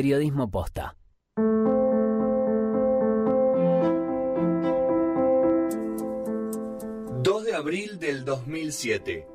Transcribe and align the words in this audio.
Periodismo 0.00 0.48
posta. 0.48 0.96
de 7.42 7.54
abril 7.54 7.98
del 7.98 8.24
2007. 8.24 9.26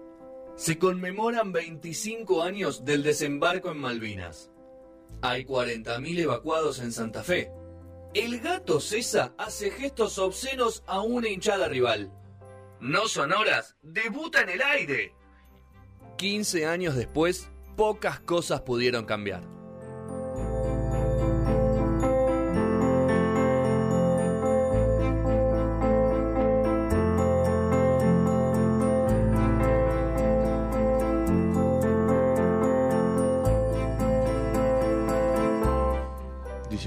Se 0.55 0.77
conmemoran 0.77 1.51
25 1.51 2.43
años 2.43 2.85
del 2.85 3.03
desembarco 3.03 3.71
en 3.71 3.77
Malvinas. 3.79 4.51
Hay 5.21 5.43
40.000 5.43 6.19
evacuados 6.19 6.79
en 6.79 6.93
Santa 6.93 7.23
Fe. 7.23 7.51
El 8.13 8.39
gato 8.39 8.79
César 8.79 9.33
hace 9.37 9.69
gestos 9.69 10.17
obscenos 10.17 10.83
a 10.87 11.01
una 11.01 11.27
hinchada 11.27 11.67
rival. 11.67 12.13
No 12.79 13.07
sonoras, 13.07 13.75
debuta 13.81 14.41
en 14.41 14.49
el 14.49 14.61
aire. 14.61 15.13
15 16.17 16.67
años 16.67 16.95
después, 16.95 17.49
pocas 17.75 18.21
cosas 18.21 18.61
pudieron 18.61 19.03
cambiar. 19.05 19.52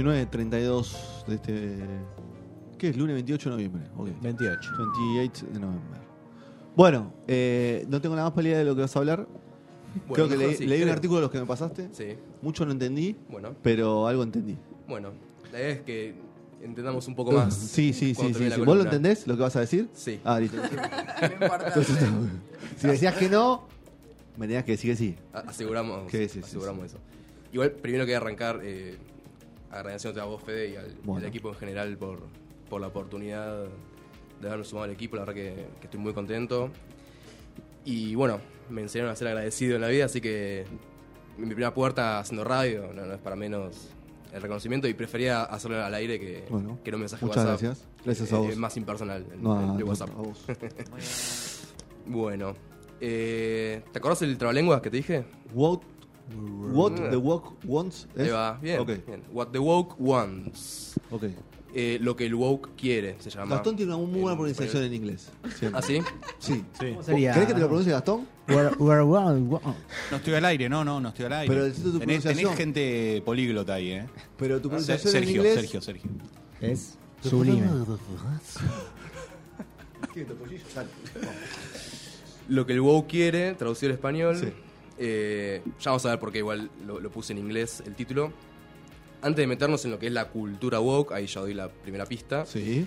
32 0.05 1.25
de 1.27 1.35
este. 1.37 1.79
¿Qué 2.77 2.91
es? 2.91 2.97
Lunes 2.97 3.15
28 3.15 3.49
de 3.49 3.57
noviembre. 3.57 3.83
28. 4.21 4.71
28 4.79 5.47
de 5.47 5.61
noviembre. 5.61 6.01
Bueno, 6.77 7.15
eh, 7.27 7.87
no 7.89 8.03
tengo 8.03 8.15
nada 8.15 8.29
más 8.29 8.35
para 8.35 8.47
idea 8.47 8.59
de 8.59 8.67
lo 8.67 8.75
que 8.75 8.83
vas 8.83 8.95
a 8.95 8.99
hablar. 8.99 9.27
creo 10.13 10.29
que 10.29 10.37
leí, 10.37 10.83
un 10.83 10.91
artículo 10.91 11.21
de 11.21 11.23
los 11.23 11.31
que 11.31 11.41
me 11.41 11.47
pasaste. 11.47 11.89
Sí. 11.93 12.19
Mucho 12.43 12.67
no 12.67 12.73
entendí, 12.73 13.17
bueno. 13.31 13.55
pero 13.63 14.07
algo 14.07 14.23
entendí. 14.23 14.59
Bueno, 14.87 15.13
la 15.51 15.61
idea 15.61 15.71
es 15.71 15.81
que 15.81 16.15
entendamos 16.63 17.09
un 17.09 17.15
poco 17.15 17.33
más. 17.33 17.55
Sí, 17.55 17.95
sí, 17.95 18.15
sí. 18.15 18.35
sí, 18.35 18.51
¿Vos 18.67 18.77
lo 18.77 18.83
entendés 18.83 19.27
lo 19.27 19.35
que 19.35 19.43
vas 19.45 19.57
a 19.57 19.61
decir? 19.61 19.89
Sí. 19.95 20.21
Ah, 20.25 20.39
listo. 20.39 20.59
si 22.77 22.87
decías 22.87 23.15
que 23.15 23.31
no, 23.31 23.67
me 24.37 24.47
tenías 24.47 24.65
que 24.65 24.73
decir 24.73 24.91
que 24.91 24.97
sí. 24.97 25.17
aseguramos, 25.33 26.13
aseguramos 26.13 26.85
eso. 26.85 26.99
Igual, 27.51 27.71
primero 27.71 28.05
que 28.05 28.15
arrancar. 28.15 28.61
Eh, 28.63 28.99
agradeciendo 29.71 30.23
a 30.23 30.25
vos, 30.25 30.43
Fede, 30.43 30.71
y 30.71 30.77
al, 30.77 31.25
equipo 31.25 31.49
en 31.51 31.55
general 31.57 31.97
por, 31.97 32.21
por, 32.69 32.81
la 32.81 32.89
oportunidad 32.89 33.65
de 34.41 34.47
haberme 34.47 34.65
sumado 34.65 34.85
al 34.85 34.91
equipo. 34.91 35.17
La 35.17 35.23
verdad 35.25 35.35
que, 35.35 35.67
estoy 35.83 36.01
muy 36.01 36.13
contento. 36.13 36.71
Y 37.85 38.15
bueno, 38.15 38.41
me 38.69 38.83
enseñaron 38.83 39.13
a 39.13 39.17
ser 39.17 39.29
agradecido 39.29 39.77
en 39.77 39.83
la 39.83 39.89
vida, 39.89 40.07
así 40.07 40.21
que 40.21 40.65
mi 41.39 41.47
primera 41.47 41.73
puerta 41.73 42.19
haciendo 42.19 42.43
radio 42.45 42.93
no, 42.93 43.13
es 43.13 43.21
para 43.21 43.37
menos 43.37 43.91
el 44.33 44.43
reconocimiento 44.43 44.89
y 44.89 44.95
prefería 44.95 45.45
hacerlo 45.45 45.83
al 45.83 45.95
aire 45.95 46.19
que, 46.19 46.45
que 46.83 46.91
no 46.91 46.97
un 46.97 47.01
mensaje 47.01 47.25
muchas 47.25 47.45
WhatsApp. 47.45 47.61
gracias. 47.63 47.89
Gracias 48.05 48.33
a 48.33 48.39
vos. 48.39 48.57
más 48.57 48.77
impersonal, 48.77 49.25
el, 49.33 49.85
WhatsApp. 49.85 50.11
bueno, 52.07 52.57
eh, 53.01 53.83
¿te 53.93 53.99
acordás 53.99 54.21
del 54.21 54.37
trabalenguas 54.37 54.81
que 54.81 54.91
te 54.91 54.97
dije? 54.97 55.25
What 55.55 55.81
What 56.35 57.11
the 57.11 57.17
Woke 57.17 57.57
Wants 57.65 58.09
es. 58.17 58.33
va, 58.33 58.59
bien, 58.61 58.85
bien. 58.85 59.23
What 59.33 59.49
the 59.49 59.59
Woke 59.59 59.95
Wants. 59.99 60.95
Ok. 61.11 61.25
Eh, 61.79 61.99
lo 62.01 62.17
que 62.17 62.25
el 62.25 62.35
woke 62.35 62.71
quiere, 62.75 63.17
se 63.19 63.29
llama. 63.29 63.57
Gastón 63.57 63.77
tiene 63.77 63.95
una 63.95 64.03
muy 64.03 64.21
buena 64.21 64.35
pronunciación 64.35 64.85
en 64.85 64.95
inglés. 64.95 65.29
¿Ah, 65.75 65.83
sí? 65.83 66.01
Sí. 66.39 66.65
¿Cómo 66.79 67.03
sería? 67.03 67.35
¿Querés 67.35 67.49
que 67.49 67.55
te 67.55 67.61
lo 67.61 67.67
pronuncie 67.67 67.93
Gastón? 67.93 68.27
no 68.49 70.17
estoy 70.17 70.35
al 70.35 70.45
aire, 70.47 70.71
no, 70.71 70.83
no, 70.85 71.01
no 71.01 71.11
estoy 71.11 71.27
al 71.27 71.35
aire. 71.35 71.55
Pero 71.55 71.71
tu 71.71 71.99
tenés, 71.99 72.23
tenés 72.23 72.49
gente 72.57 73.21
políglota 73.27 73.75
ahí, 73.75 73.91
¿eh? 73.91 74.07
Pero 74.39 74.59
tu 74.63 74.71
pronunciación 74.71 75.13
Sergio, 75.13 75.31
en 75.33 75.37
inglés... 75.37 75.55
Sergio, 75.55 75.83
Sergio. 75.83 76.11
Es 76.63 76.97
sublime. 77.21 77.67
lo 82.49 82.65
que 82.65 82.73
el 82.73 82.81
woke 82.81 83.07
quiere, 83.07 83.53
traducido 83.55 83.91
al 83.91 83.97
español... 83.97 84.39
Sí 84.39 84.51
eh, 84.99 85.63
ya 85.81 85.91
vamos 85.91 86.07
a 86.07 86.11
ver 86.11 86.19
por 86.19 86.33
qué 86.33 86.39
igual 86.39 86.71
lo, 86.87 87.11
puse 87.11 87.33
en 87.33 87.39
inglés 87.39 87.83
el 87.87 87.95
título. 87.95 88.33
Antes 89.23 89.43
de 89.43 89.47
meternos 89.47 89.85
en 89.85 89.91
lo 89.91 89.99
que 89.99 90.07
es 90.07 90.13
la 90.13 90.29
cultura 90.29 90.81
woke, 90.81 91.13
ahí 91.13 91.27
ya 91.27 91.41
doy 91.41 91.55
la 91.55 91.69
primera 91.69 92.07
pista. 92.07 92.47
Sí. 92.47 92.87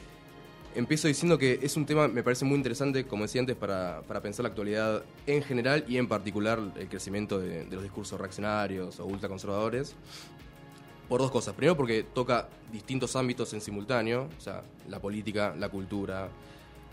Empiezo 0.75 1.07
diciendo 1.07 1.37
que 1.37 1.59
es 1.63 1.75
un 1.77 1.85
tema, 1.85 2.07
me 2.07 2.21
parece 2.21 2.45
muy 2.45 2.55
interesante, 2.55 3.05
como 3.05 3.23
decía 3.23 3.41
antes, 3.41 3.55
para, 3.55 4.03
pensar 4.21 4.43
la 4.43 4.49
actualidad 4.49 5.03
en 5.25 5.41
general 5.41 5.83
y 5.87 5.97
en 5.97 6.07
particular 6.07 6.59
el 6.77 6.87
crecimiento 6.87 7.39
de, 7.39 7.65
los 7.71 7.81
discursos 7.81 8.19
reaccionarios 8.19 8.99
o 8.99 9.05
ultraconservadores. 9.05 9.95
Por 11.07 11.21
dos 11.21 11.31
cosas. 11.31 11.55
Primero, 11.55 11.75
porque 11.75 12.03
toca 12.03 12.47
distintos 12.71 13.15
ámbitos 13.15 13.51
en 13.53 13.61
simultáneo, 13.61 14.29
o 14.37 14.41
sea, 14.41 14.61
la 14.87 14.99
política, 14.99 15.55
la 15.57 15.69
cultura, 15.69 16.29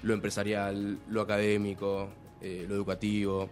lo 0.03 0.15
empresarial, 0.15 0.99
lo 1.11 1.21
académico, 1.21 2.09
eh, 2.41 2.65
lo 2.67 2.75
educativo. 2.75 3.51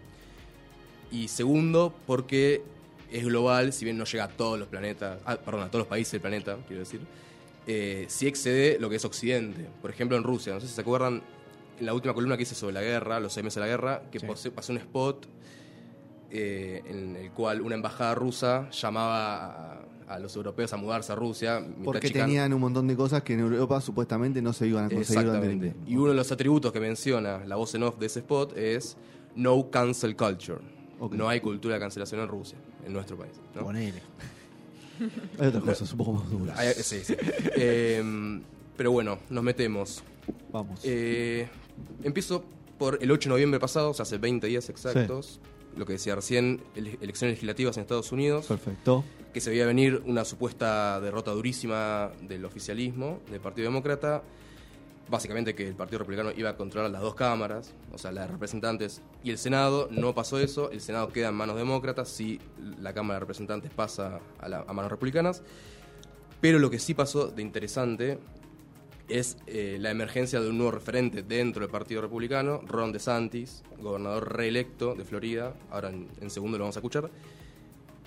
Y 1.10 1.28
segundo, 1.28 1.94
porque 2.06 2.62
es 3.10 3.24
global, 3.24 3.72
si 3.72 3.84
bien 3.84 3.96
no 3.96 4.04
llega 4.04 4.24
a 4.24 4.28
todos 4.28 4.58
los 4.58 4.68
planetas, 4.68 5.20
ah, 5.24 5.36
perdón, 5.36 5.62
a 5.62 5.68
todos 5.68 5.80
los 5.80 5.88
países 5.88 6.12
del 6.12 6.20
planeta, 6.20 6.56
quiero 6.66 6.80
decir, 6.80 7.00
eh, 7.66 8.06
sí 8.08 8.26
excede 8.26 8.78
lo 8.78 8.90
que 8.90 8.96
es 8.96 9.04
Occidente. 9.04 9.68
Por 9.80 9.90
ejemplo, 9.90 10.16
en 10.16 10.24
Rusia, 10.24 10.52
no 10.54 10.60
sé 10.60 10.68
si 10.68 10.74
se 10.74 10.80
acuerdan, 10.80 11.22
en 11.78 11.86
la 11.86 11.94
última 11.94 12.14
columna 12.14 12.36
que 12.36 12.42
hice 12.42 12.54
sobre 12.54 12.74
la 12.74 12.82
guerra, 12.82 13.20
los 13.20 13.32
seis 13.32 13.44
meses 13.44 13.56
de 13.56 13.60
la 13.60 13.66
guerra, 13.66 14.02
que 14.10 14.20
pasó 14.20 14.72
un 14.72 14.78
spot 14.78 15.26
eh, 16.30 16.82
en 16.86 17.14
el 17.16 17.30
cual 17.30 17.60
una 17.60 17.76
embajada 17.76 18.14
rusa 18.14 18.68
llamaba 18.70 19.84
a, 20.08 20.18
los 20.18 20.34
europeos 20.34 20.72
a 20.72 20.76
mudarse 20.76 21.12
a 21.12 21.14
Rusia. 21.14 21.64
Porque 21.84 22.10
tenían 22.10 22.52
un 22.52 22.60
montón 22.60 22.88
de 22.88 22.96
cosas 22.96 23.22
que 23.22 23.34
en 23.34 23.40
Europa 23.40 23.80
supuestamente 23.80 24.42
no 24.42 24.52
se 24.52 24.66
iban 24.66 24.86
a 24.86 24.88
conseguir. 24.88 25.20
Exactamente. 25.20 25.74
Y 25.86 25.96
uno 25.96 26.08
de 26.08 26.16
los 26.16 26.32
atributos 26.32 26.72
que 26.72 26.80
menciona 26.80 27.44
la 27.46 27.54
voz 27.56 27.74
en 27.76 27.84
off 27.84 27.98
de 27.98 28.06
ese 28.06 28.18
spot 28.18 28.56
es 28.56 28.96
no 29.36 29.70
cancel 29.70 30.16
culture. 30.16 30.73
No 31.10 31.28
hay 31.28 31.40
cultura 31.40 31.74
de 31.74 31.80
cancelación 31.80 32.20
en 32.20 32.28
Rusia, 32.28 32.58
en 32.86 32.92
nuestro 32.92 33.16
país. 33.16 33.32
¿no? 33.54 33.62
Ponele. 33.62 34.02
hay 35.38 35.48
otras 35.48 35.64
cosas 35.64 35.92
un 35.92 35.98
poco 35.98 36.12
más 36.12 36.30
duras. 36.30 36.76
sí, 36.76 37.00
sí. 37.04 37.14
Em, 37.56 38.42
pero 38.76 38.92
bueno, 38.92 39.18
nos 39.30 39.44
metemos. 39.44 40.02
Vamos. 40.52 40.80
Eh, 40.84 41.48
empiezo 42.02 42.44
por 42.78 42.98
el 43.02 43.10
8 43.10 43.28
de 43.28 43.32
noviembre 43.32 43.60
pasado, 43.60 43.90
o 43.90 43.94
sea, 43.94 44.04
hace 44.04 44.18
20 44.18 44.46
días 44.46 44.68
exactos. 44.68 45.40
Lo 45.76 45.86
que 45.86 45.94
decía 45.94 46.14
recién, 46.14 46.62
elecciones 46.76 47.36
legislativas 47.36 47.76
en 47.76 47.82
Estados 47.82 48.12
Unidos. 48.12 48.46
Perfecto. 48.46 49.04
Que 49.32 49.40
se 49.40 49.50
veía 49.50 49.66
venir 49.66 50.02
una 50.06 50.24
supuesta 50.24 51.00
derrota 51.00 51.32
durísima 51.32 52.12
del 52.22 52.44
oficialismo, 52.44 53.18
del 53.28 53.40
Partido 53.40 53.66
Demócrata 53.66 54.22
básicamente 55.08 55.54
que 55.54 55.68
el 55.68 55.74
Partido 55.74 55.98
Republicano 56.00 56.30
iba 56.36 56.50
a 56.50 56.56
controlar 56.56 56.90
las 56.90 57.02
dos 57.02 57.14
cámaras, 57.14 57.74
o 57.92 57.98
sea, 57.98 58.12
las 58.12 58.26
de 58.26 58.32
representantes 58.32 59.02
y 59.22 59.30
el 59.30 59.38
Senado. 59.38 59.88
No 59.90 60.14
pasó 60.14 60.38
eso, 60.38 60.70
el 60.70 60.80
Senado 60.80 61.08
queda 61.08 61.28
en 61.28 61.34
manos 61.34 61.56
demócratas, 61.56 62.08
si 62.08 62.40
la 62.80 62.92
Cámara 62.92 63.14
de 63.14 63.20
Representantes 63.20 63.70
pasa 63.72 64.20
a, 64.38 64.72
manos 64.72 64.90
republicanas. 64.90 65.42
Pero 66.40 66.58
lo 66.58 66.70
que 66.70 66.78
sí 66.78 66.94
pasó 66.94 67.28
de 67.28 67.42
interesante 67.42 68.18
es 69.08 69.36
eh, 69.46 69.76
la 69.80 69.90
emergencia 69.90 70.40
de 70.40 70.48
un 70.48 70.56
nuevo 70.56 70.72
referente 70.72 71.22
dentro 71.22 71.60
del 71.60 71.70
Partido 71.70 72.00
Republicano, 72.00 72.62
Ron 72.66 72.92
DeSantis, 72.92 73.62
gobernador 73.80 74.34
reelecto 74.36 74.94
de 74.94 75.04
Florida, 75.04 75.54
ahora 75.70 75.90
en 75.90 76.30
segundo 76.30 76.56
lo 76.56 76.64
vamos 76.64 76.76
a 76.76 76.80
escuchar, 76.80 77.10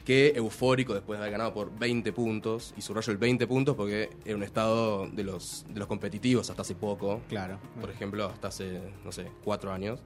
que 0.07 0.31
eufórico 0.37 0.93
después 0.93 1.19
de 1.19 1.25
haber 1.25 1.33
ganado 1.33 1.53
por 1.53 1.77
20 1.77 2.13
puntos, 2.13 2.73
y 2.77 2.81
subrayo 2.81 3.11
el 3.11 3.17
20 3.17 3.45
puntos 3.45 3.75
porque 3.75 4.09
era 4.23 4.37
un 4.37 4.43
estado 4.43 5.05
de 5.09 5.21
los, 5.25 5.65
de 5.67 5.79
los 5.81 5.87
competitivos 5.89 6.49
hasta 6.49 6.61
hace 6.61 6.75
poco. 6.75 7.19
Claro. 7.27 7.59
Por 7.81 7.89
ejemplo, 7.89 8.27
hasta 8.27 8.47
hace, 8.47 8.79
no 9.03 9.11
sé, 9.11 9.29
cuatro 9.43 9.73
años. 9.73 9.99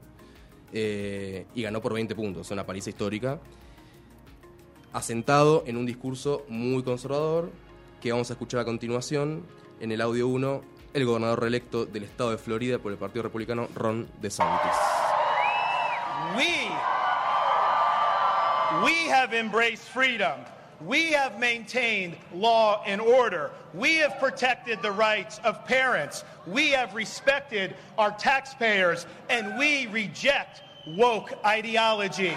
Eh, 0.74 1.46
y 1.54 1.62
ganó 1.62 1.84
por 1.84 1.94
20 1.94 2.16
puntos, 2.16 2.50
una 2.50 2.66
paliza 2.66 2.90
histórica. 2.90 3.40
Asentado 4.92 5.64
en 5.68 5.78
un 5.78 5.86
discurso 5.86 6.48
muy 6.50 6.82
conservador, 6.82 7.52
que 8.02 8.12
vamos 8.12 8.32
a 8.32 8.34
escuchar 8.34 8.62
a 8.62 8.66
continuación 8.66 9.44
en 9.82 9.92
el 9.92 10.02
audio 10.02 10.28
1, 10.30 10.62
el 10.96 11.06
gobernador 11.06 11.42
reelecto 11.42 11.86
del 11.86 12.06
estado 12.06 12.32
de 12.32 12.40
Florida 12.40 12.80
por 12.80 12.92
el 12.92 12.98
Partido 12.98 13.22
Republicano, 13.22 13.68
Ron 13.76 14.08
DeSantis. 14.20 14.72
We 18.80 19.08
have 19.08 19.34
embraced 19.34 19.84
freedom. 19.84 20.40
We 20.80 21.12
have 21.12 21.38
maintained 21.38 22.16
law 22.34 22.82
and 22.88 23.02
order. 23.02 23.52
We 23.74 23.98
have 23.98 24.18
protected 24.18 24.82
the 24.82 24.94
rights 24.94 25.42
of 25.44 25.66
parents. 25.66 26.24
We 26.48 26.70
have 26.72 26.96
respected 26.96 27.76
our 27.98 28.12
taxpayers. 28.12 29.06
And 29.30 29.60
we 29.60 29.88
reject 29.88 30.62
woke 30.88 31.34
ideology. 31.46 32.34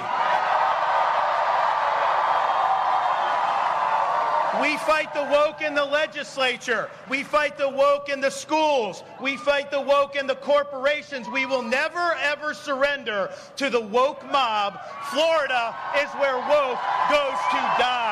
We 4.61 4.77
fight 4.79 5.13
the 5.15 5.25
woke 5.25 5.63
in 5.63 5.75
the 5.75 5.85
legislature. 5.85 6.89
We 7.09 7.23
fight 7.23 7.59
the 7.59 7.69
woke 7.69 8.09
in 8.09 8.21
the 8.21 8.31
schools. 8.31 9.03
We 9.21 9.37
fight 9.37 9.71
the 9.71 9.81
woke 9.81 10.17
in 10.17 10.27
the 10.27 10.37
corporations. 10.37 11.29
We 11.29 11.47
will 11.47 11.63
never, 11.63 12.15
ever 12.23 12.55
surrender 12.55 13.31
to 13.57 13.71
the 13.71 13.81
woke 13.81 14.25
mob. 14.31 14.79
Florida 15.11 15.75
is 16.03 16.11
where 16.21 16.37
woke 16.37 16.79
goes 17.11 17.39
to 17.51 17.61
die. 17.79 18.04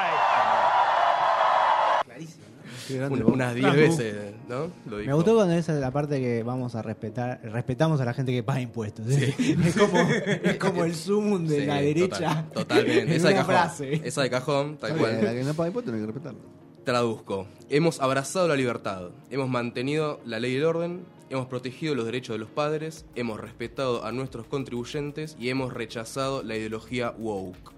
Unas 3.01 3.55
10 3.55 3.75
veces, 3.75 4.35
¿no? 4.49 4.71
Me 4.87 5.13
gustó 5.13 5.35
cuando 5.35 5.55
esa 5.55 5.75
es 5.75 5.81
la 5.81 5.91
parte 5.91 6.21
que 6.21 6.43
vamos 6.43 6.75
a 6.75 6.83
respetar, 6.83 7.41
respetamos 7.45 8.01
a 8.01 8.05
la 8.05 8.15
gente 8.15 8.33
que 8.33 8.43
paga 8.43 8.61
impuestos. 8.61 9.07
es, 9.09 9.77
como, 9.77 10.01
es 10.01 10.57
como 10.57 10.85
el 10.85 10.95
zoom 10.95 11.47
de 11.47 11.67
la 11.67 11.81
derecha. 11.81 12.47
totalmente. 12.53 13.17
Esa 13.17 13.29
de 13.29 13.35
cajón. 13.35 14.01
Esa 14.05 14.23
de 14.23 14.31
cajón, 14.31 14.77
tal 14.79 14.97
cual. 14.97 15.25
La 15.25 15.33
que 15.33 15.45
no 15.45 15.55
paga 15.55 15.69
impuestos 15.69 15.95
hay 15.95 16.01
que 16.01 16.07
respetarlo. 16.07 16.41
Traduzco. 16.85 17.47
Hemos 17.69 18.01
abrazado 18.01 18.49
la 18.49 18.57
libertad, 18.57 19.11
hemos 19.31 19.49
mantenido 19.49 20.21
la 20.25 20.41
ley 20.41 20.55
y 20.55 20.57
el 20.57 20.65
orden, 20.65 21.05
hemos 21.31 21.47
protegido 21.47 21.95
los 21.95 22.05
derechos 22.05 22.35
de 22.35 22.39
los 22.39 22.51
padres, 22.51 23.07
hemos 23.15 23.41
respetado 23.41 24.05
a 24.05 24.11
nuestros 24.11 24.47
contribuyentes 24.47 25.37
y 25.39 25.49
hemos 25.49 25.73
rechazado 25.73 26.43
la 26.43 26.57
ideología 26.57 27.15
woke. 27.17 27.73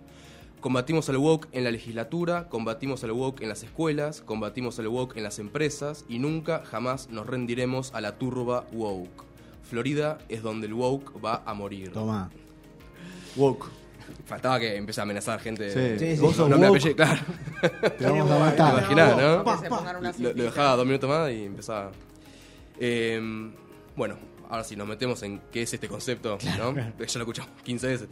Combatimos 0.64 1.10
al 1.10 1.18
woke 1.18 1.46
en 1.52 1.62
la 1.62 1.70
legislatura, 1.70 2.48
combatimos 2.48 3.04
al 3.04 3.12
woke 3.12 3.42
en 3.42 3.50
las 3.50 3.62
escuelas, 3.62 4.22
combatimos 4.22 4.78
al 4.78 4.88
woke 4.88 5.14
en 5.18 5.22
las 5.22 5.38
empresas 5.38 6.06
y 6.08 6.18
nunca 6.18 6.62
jamás 6.64 7.10
nos 7.10 7.26
rendiremos 7.26 7.92
a 7.92 8.00
la 8.00 8.16
turba 8.16 8.64
woke. 8.72 9.24
Florida 9.62 10.16
es 10.30 10.40
donde 10.40 10.66
el 10.66 10.72
woke 10.72 11.22
va 11.22 11.42
a 11.44 11.52
morir. 11.52 11.92
Toma. 11.92 12.30
Woke. 13.36 13.66
Faltaba 14.24 14.58
que 14.58 14.74
empiece 14.74 15.02
a 15.02 15.02
amenazar 15.02 15.38
gente. 15.38 15.98
Sí, 15.98 16.16
sí, 16.16 16.22
Vos 16.22 16.34
sos 16.34 16.48
woke. 16.48 16.96
claro. 16.96 17.20
Te 17.98 18.06
vamos 18.06 18.30
a 18.30 18.38
matar. 18.38 18.90
¿no? 18.90 20.14
Lo, 20.18 20.32
dejaba 20.32 20.76
dos 20.76 20.86
minutos 20.86 21.10
más 21.10 21.30
y 21.30 21.44
empezaba. 21.44 21.92
Em, 22.80 23.52
bueno, 23.94 24.16
ahora 24.48 24.64
sí, 24.64 24.76
nos 24.76 24.88
metemos 24.88 25.22
en 25.24 25.42
qué 25.52 25.60
es 25.60 25.74
este 25.74 25.88
concepto, 25.88 26.38
¿no? 26.56 26.74
Ya 26.74 26.94
lo 26.96 27.04
escuchamos 27.04 27.50
15 27.64 27.86
veces. 27.86 28.08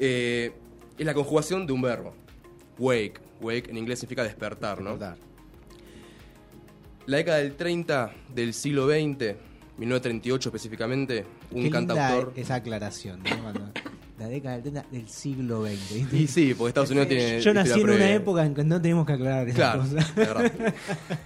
Eh, 0.00 0.52
es 0.98 1.06
la 1.06 1.14
conjugación 1.14 1.66
de 1.66 1.72
un 1.72 1.82
verbo. 1.82 2.14
Wake. 2.78 3.20
Wake 3.40 3.70
en 3.70 3.76
inglés 3.76 4.00
significa 4.00 4.22
despertar, 4.22 4.80
¿no? 4.80 4.90
Despertar. 4.90 5.18
La 7.06 7.18
década 7.18 7.38
del 7.38 7.54
30 7.54 8.12
del 8.34 8.52
siglo 8.52 8.86
XX, 8.86 9.36
1938 9.78 10.48
específicamente, 10.48 11.24
un 11.52 11.62
Qué 11.62 11.70
cantautor. 11.70 12.32
esa 12.36 12.56
aclaración, 12.56 13.22
¿no? 13.22 13.52
la 14.18 14.28
década 14.28 14.54
del 14.54 14.72
30 14.72 14.86
del 14.90 15.08
siglo 15.08 15.64
XX. 15.64 16.12
Y 16.12 16.26
sí, 16.26 16.54
porque 16.54 16.68
Estados 16.70 16.90
Unidos 16.90 17.08
tiene. 17.08 17.40
Yo 17.40 17.52
nací 17.52 17.80
en 17.80 17.90
una 17.90 18.10
época 18.10 18.44
en 18.44 18.54
que 18.54 18.64
no 18.64 18.80
tenemos 18.80 19.06
que 19.06 19.12
aclarar 19.12 19.48
esas 19.48 19.56
claro, 19.56 19.80
cosas. 19.82 20.08
Es 20.08 20.14
verdad. 20.16 20.52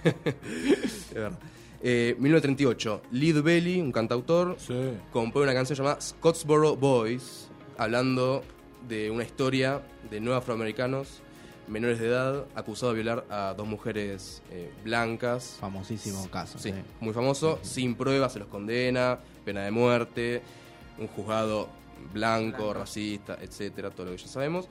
es 0.03 1.13
verdad. 1.13 1.39
Eh, 1.83 2.15
1938, 2.19 3.01
Lead 3.11 3.41
Belly, 3.41 3.81
un 3.81 3.91
cantautor, 3.91 4.55
sí. 4.59 4.91
compone 5.11 5.45
una 5.45 5.53
canción 5.55 5.75
llamada 5.77 5.99
Scottsboro 5.99 6.75
Boys, 6.75 7.49
hablando 7.75 8.43
de 8.87 9.11
una 9.11 9.23
historia 9.23 9.81
de 10.09 10.19
nueve 10.19 10.37
afroamericanos 10.37 11.21
menores 11.67 11.99
de 11.99 12.07
edad 12.07 12.45
acusados 12.55 12.95
de 12.95 13.01
violar 13.01 13.25
a 13.29 13.53
dos 13.55 13.67
mujeres 13.67 14.41
eh, 14.51 14.71
blancas. 14.83 15.57
Famosísimo 15.59 16.29
caso. 16.29 16.59
Sí, 16.59 16.73
muy 16.99 17.13
famoso. 17.13 17.59
Sin 17.61 17.95
pruebas 17.95 18.33
se 18.33 18.39
los 18.39 18.47
condena, 18.49 19.19
pena 19.45 19.63
de 19.63 19.71
muerte, 19.71 20.41
un 20.97 21.07
juzgado 21.07 21.69
blanco, 22.13 22.73
racista, 22.73 23.37
etcétera, 23.41 23.89
todo 23.89 24.07
lo 24.07 24.11
que 24.11 24.17
ya 24.17 24.27
sabemos. 24.27 24.67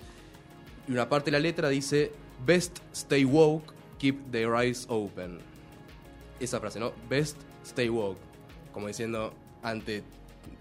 Y 0.88 0.92
una 0.92 1.08
parte 1.08 1.30
de 1.30 1.38
la 1.38 1.40
letra 1.40 1.68
dice: 1.68 2.12
Best 2.44 2.78
stay 2.92 3.24
woke, 3.24 3.72
keep 3.98 4.30
their 4.30 4.54
eyes 4.54 4.84
open. 4.88 5.38
Esa 6.38 6.60
frase, 6.60 6.80
¿no? 6.80 6.92
Best 7.08 7.36
stay 7.64 7.88
woke. 7.88 8.18
Como 8.72 8.88
diciendo, 8.88 9.32
ante 9.62 10.02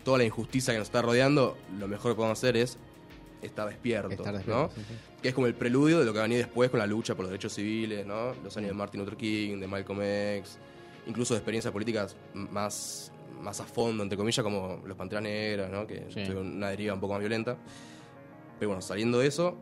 toda 0.03 0.19
la 0.19 0.23
injusticia 0.23 0.73
que 0.73 0.79
nos 0.79 0.87
está 0.87 1.01
rodeando, 1.01 1.57
lo 1.77 1.87
mejor 1.87 2.11
que 2.11 2.15
podemos 2.15 2.37
hacer 2.37 2.55
es 2.57 2.77
está 3.41 3.65
despierto, 3.65 4.23
¿no? 4.47 4.69
Que 5.21 5.29
es 5.29 5.33
como 5.33 5.47
el 5.47 5.55
preludio 5.55 5.99
de 5.99 6.05
lo 6.05 6.11
que 6.11 6.19
va 6.19 6.25
a 6.25 6.27
venir 6.27 6.45
después 6.45 6.69
con 6.69 6.79
la 6.79 6.87
lucha 6.87 7.15
por 7.15 7.23
los 7.23 7.31
derechos 7.31 7.53
civiles, 7.53 8.05
¿no? 8.05 8.33
Los 8.43 8.55
años 8.57 8.69
de 8.69 8.73
Martin 8.73 9.01
Luther 9.01 9.17
King, 9.17 9.59
de 9.59 9.67
Malcolm 9.67 10.01
X, 10.01 10.57
incluso 11.07 11.33
de 11.33 11.39
experiencias 11.39 11.71
políticas 11.71 12.15
más, 12.33 13.11
más 13.41 13.59
a 13.59 13.65
fondo, 13.65 14.03
entre 14.03 14.17
comillas, 14.17 14.43
como 14.43 14.81
los 14.85 14.97
Panteras 14.97 15.23
Negras, 15.23 15.71
¿no? 15.71 15.87
Que 15.87 16.05
es 16.07 16.29
una 16.29 16.69
deriva 16.69 16.93
un 16.93 16.99
poco 16.99 17.13
más 17.13 17.19
violenta. 17.19 17.57
Pero 18.59 18.69
bueno, 18.69 18.81
saliendo 18.81 19.19
de 19.19 19.27
eso, 19.27 19.57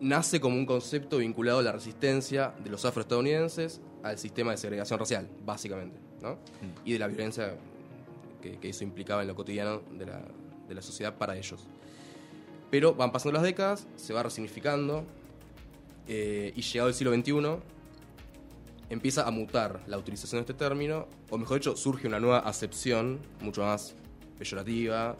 nace 0.00 0.40
como 0.40 0.56
un 0.56 0.66
concepto 0.66 1.18
vinculado 1.18 1.58
a 1.58 1.62
la 1.62 1.72
resistencia 1.72 2.54
de 2.62 2.70
los 2.70 2.84
afroestadounidenses 2.84 3.80
al 4.02 4.18
sistema 4.18 4.52
de 4.52 4.58
segregación 4.58 4.98
racial, 4.98 5.28
básicamente, 5.44 5.98
¿no? 6.20 6.34
Mm. 6.34 6.86
Y 6.86 6.92
de 6.92 6.98
la 6.98 7.08
violencia 7.08 7.56
que, 8.40 8.58
que, 8.58 8.68
eso 8.68 8.84
implicaba 8.84 9.22
en 9.22 9.28
lo 9.28 9.34
cotidiano 9.34 9.80
de 9.92 10.06
la, 10.06 10.22
de 10.68 10.74
la 10.74 10.82
sociedad 10.82 11.16
para 11.16 11.36
ellos. 11.36 11.66
Pero 12.74 12.92
van 12.92 13.12
pasando 13.12 13.34
las 13.34 13.44
décadas, 13.44 13.86
se 13.94 14.12
va 14.12 14.24
resignificando 14.24 15.04
eh, 16.08 16.52
y 16.56 16.60
llegado 16.60 16.88
el 16.88 16.94
siglo 16.96 17.14
XXI 17.14 17.62
empieza 18.90 19.28
a 19.28 19.30
mutar 19.30 19.80
la 19.86 19.96
utilización 19.96 20.38
de 20.38 20.40
este 20.40 20.54
término, 20.54 21.06
o 21.30 21.38
mejor 21.38 21.60
dicho, 21.60 21.76
surge 21.76 22.08
una 22.08 22.18
nueva 22.18 22.40
acepción 22.40 23.20
mucho 23.40 23.62
más 23.62 23.94
peyorativa, 24.36 25.16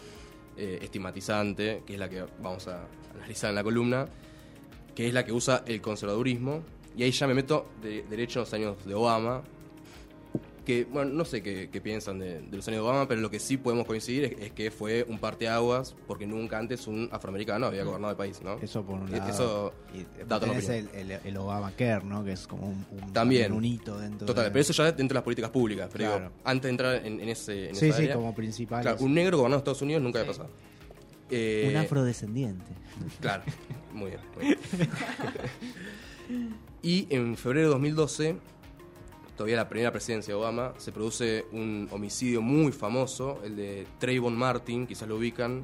eh, 0.56 0.80
estigmatizante, 0.82 1.84
que 1.86 1.92
es 1.92 2.00
la 2.00 2.08
que 2.08 2.24
vamos 2.42 2.66
a 2.66 2.88
analizar 3.14 3.50
en 3.50 3.54
la 3.54 3.62
columna, 3.62 4.08
que 4.92 5.06
es 5.06 5.14
la 5.14 5.24
que 5.24 5.30
usa 5.30 5.62
el 5.64 5.80
conservadurismo. 5.80 6.64
Y 6.96 7.04
ahí 7.04 7.12
ya 7.12 7.28
me 7.28 7.34
meto 7.34 7.68
de 7.80 8.02
derecho 8.02 8.40
en 8.40 8.46
los 8.46 8.52
años 8.52 8.84
de 8.84 8.94
Obama, 8.94 9.44
que, 10.64 10.84
bueno, 10.84 11.12
no 11.12 11.24
sé 11.24 11.42
qué, 11.42 11.68
piensan 11.82 12.18
de, 12.18 12.40
los 12.50 12.66
años 12.68 12.78
de 12.78 12.88
Obama, 12.88 13.06
pero 13.06 13.20
lo 13.20 13.30
que 13.30 13.38
sí 13.38 13.56
podemos 13.56 13.86
coincidir 13.86 14.36
es, 14.40 14.52
que 14.52 14.70
fue 14.70 15.04
un 15.08 15.18
parteaguas 15.18 15.94
porque 16.06 16.26
nunca 16.26 16.58
antes 16.58 16.86
un 16.86 17.08
afroamericano 17.12 17.66
había 17.66 17.84
gobernado 17.84 18.12
el 18.12 18.16
país, 18.16 18.40
¿no? 18.42 18.58
Eso 18.60 18.82
por 18.82 19.00
un 19.00 19.08
e, 19.08 19.18
lado. 19.18 19.30
Eso 19.30 19.74
es 20.56 20.68
el, 20.68 20.88
el, 20.94 21.10
el, 21.10 21.36
Obamacare, 21.36 22.04
¿no? 22.04 22.24
Que 22.24 22.32
es 22.32 22.46
como 22.46 22.68
un, 22.68 22.86
un, 22.90 23.12
También, 23.12 23.52
un 23.52 23.64
hito 23.64 23.98
dentro 23.98 24.26
Total, 24.26 24.48
pero 24.48 24.60
eso 24.60 24.72
ya 24.72 24.84
dentro 24.86 25.08
de 25.08 25.14
las 25.14 25.22
políticas 25.22 25.50
públicas. 25.50 25.88
Pero 25.92 26.04
digo, 26.04 26.30
antes 26.44 26.62
de 26.62 26.70
entrar 26.70 27.06
en, 27.06 27.20
ese 27.28 27.68
en 27.68 27.76
Sí, 27.76 27.86
esa 27.86 27.96
sí, 27.96 28.02
área, 28.04 28.16
como 28.16 28.34
principal. 28.34 28.82
Claro, 28.82 28.98
un 29.00 29.14
negro 29.14 29.36
gobernado 29.38 29.58
en 29.58 29.60
Estados 29.60 29.82
Unidos 29.82 30.02
nunca 30.02 30.20
había 30.20 30.32
pasado. 30.32 30.50
Eh, 31.30 31.68
un 31.70 31.76
afrodescendiente. 31.76 32.72
Claro, 33.20 33.42
muy 33.92 34.10
bien. 34.10 34.20
Muy 34.36 34.44
bien. 34.46 34.58
y 36.82 37.06
en 37.10 37.36
febrero 37.36 37.68
de 37.68 37.72
2012 37.72 38.36
todavía 39.36 39.56
la 39.56 39.68
primera 39.68 39.90
presidencia 39.90 40.34
de 40.34 40.40
Obama, 40.40 40.72
se 40.78 40.92
produce 40.92 41.46
un 41.52 41.88
homicidio 41.90 42.40
muy 42.40 42.72
famoso, 42.72 43.40
el 43.44 43.56
de 43.56 43.86
Trayvon 43.98 44.36
Martin, 44.36 44.86
quizás 44.86 45.08
lo 45.08 45.16
ubican, 45.16 45.62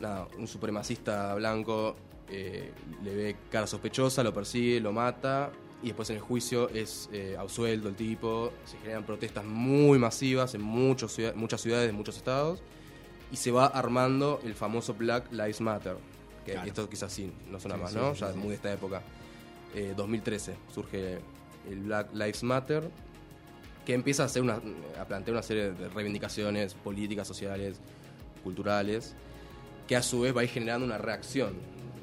Nada, 0.00 0.26
un 0.38 0.48
supremacista 0.48 1.34
blanco 1.34 1.94
eh, 2.28 2.72
le 3.02 3.14
ve 3.14 3.36
cara 3.50 3.66
sospechosa, 3.66 4.22
lo 4.22 4.34
persigue, 4.34 4.80
lo 4.80 4.92
mata 4.92 5.52
y 5.82 5.88
después 5.88 6.10
en 6.10 6.16
el 6.16 6.22
juicio 6.22 6.68
es 6.70 7.08
eh, 7.12 7.36
absuelto 7.38 7.88
el 7.88 7.94
tipo, 7.94 8.52
se 8.64 8.76
generan 8.78 9.04
protestas 9.04 9.44
muy 9.44 9.98
masivas 9.98 10.54
en 10.54 10.62
muchos, 10.62 11.16
muchas 11.36 11.60
ciudades, 11.60 11.90
en 11.90 11.94
muchos 11.94 12.16
estados 12.16 12.60
y 13.30 13.36
se 13.36 13.50
va 13.50 13.66
armando 13.66 14.40
el 14.44 14.54
famoso 14.54 14.94
Black 14.94 15.30
Lives 15.30 15.60
Matter, 15.60 15.96
que 16.44 16.54
esto 16.54 16.88
quizás 16.88 17.12
sí, 17.12 17.30
no 17.50 17.60
suena 17.60 17.76
más, 17.76 17.94
¿no? 17.94 18.14
ya 18.14 18.32
muy 18.32 18.48
de 18.48 18.54
esta 18.54 18.72
época. 18.72 19.02
2013 19.96 20.52
eh, 20.52 20.56
surge 20.72 21.18
el 21.70 21.80
Black 21.80 22.12
Lives 22.12 22.42
Matter, 22.42 22.90
que 23.84 23.94
empieza 23.94 24.22
a, 24.22 24.26
hacer 24.26 24.42
una, 24.42 24.60
a 25.00 25.04
plantear 25.04 25.34
una 25.34 25.42
serie 25.42 25.72
de 25.72 25.88
reivindicaciones 25.88 26.74
políticas, 26.74 27.26
sociales, 27.26 27.78
culturales, 28.42 29.14
que 29.86 29.96
a 29.96 30.02
su 30.02 30.20
vez 30.20 30.34
va 30.34 30.40
a 30.40 30.44
ir 30.44 30.50
generando 30.50 30.86
una 30.86 30.98
reacción. 30.98 31.54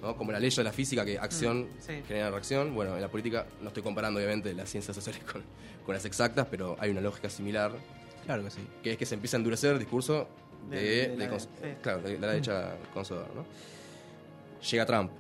¿no? 0.02 0.16
Como 0.16 0.32
la 0.32 0.40
ley 0.40 0.50
de 0.50 0.64
la 0.64 0.72
física, 0.72 1.06
que 1.06 1.18
acción 1.18 1.64
mm, 1.64 2.08
genera 2.08 2.30
reacción. 2.32 2.74
Bueno, 2.74 2.96
en 2.96 3.02
la 3.02 3.10
política 3.10 3.46
no 3.62 3.68
estoy 3.68 3.84
comparando 3.84 4.20
obviamente 4.20 4.54
las 4.54 4.70
ciencias 4.70 4.96
sociales 4.96 5.22
con, 5.24 5.44
con, 5.86 5.94
las 5.94 6.06
exactas, 6.06 6.48
pero 6.50 6.76
hay 6.80 6.92
una 6.92 7.02
lógica 7.02 7.30
similar. 7.30 7.72
Claro 8.26 8.44
que 8.44 8.52
sí. 8.52 8.62
Que 8.84 8.92
es 8.94 8.98
que 8.98 9.06
se 9.06 9.16
empieza 9.16 9.38
a 9.38 9.40
endurecer 9.40 9.74
el 9.74 9.80
discurso 9.80 10.28
de, 10.70 11.16
la, 11.18 11.30
claro, 11.82 12.02
de 12.02 12.20
la 12.20 12.28
derecha 12.28 12.76
conservadora. 12.94 13.34
¿no? 13.34 13.46
Llega 14.70 14.86
Trump. 14.86 15.12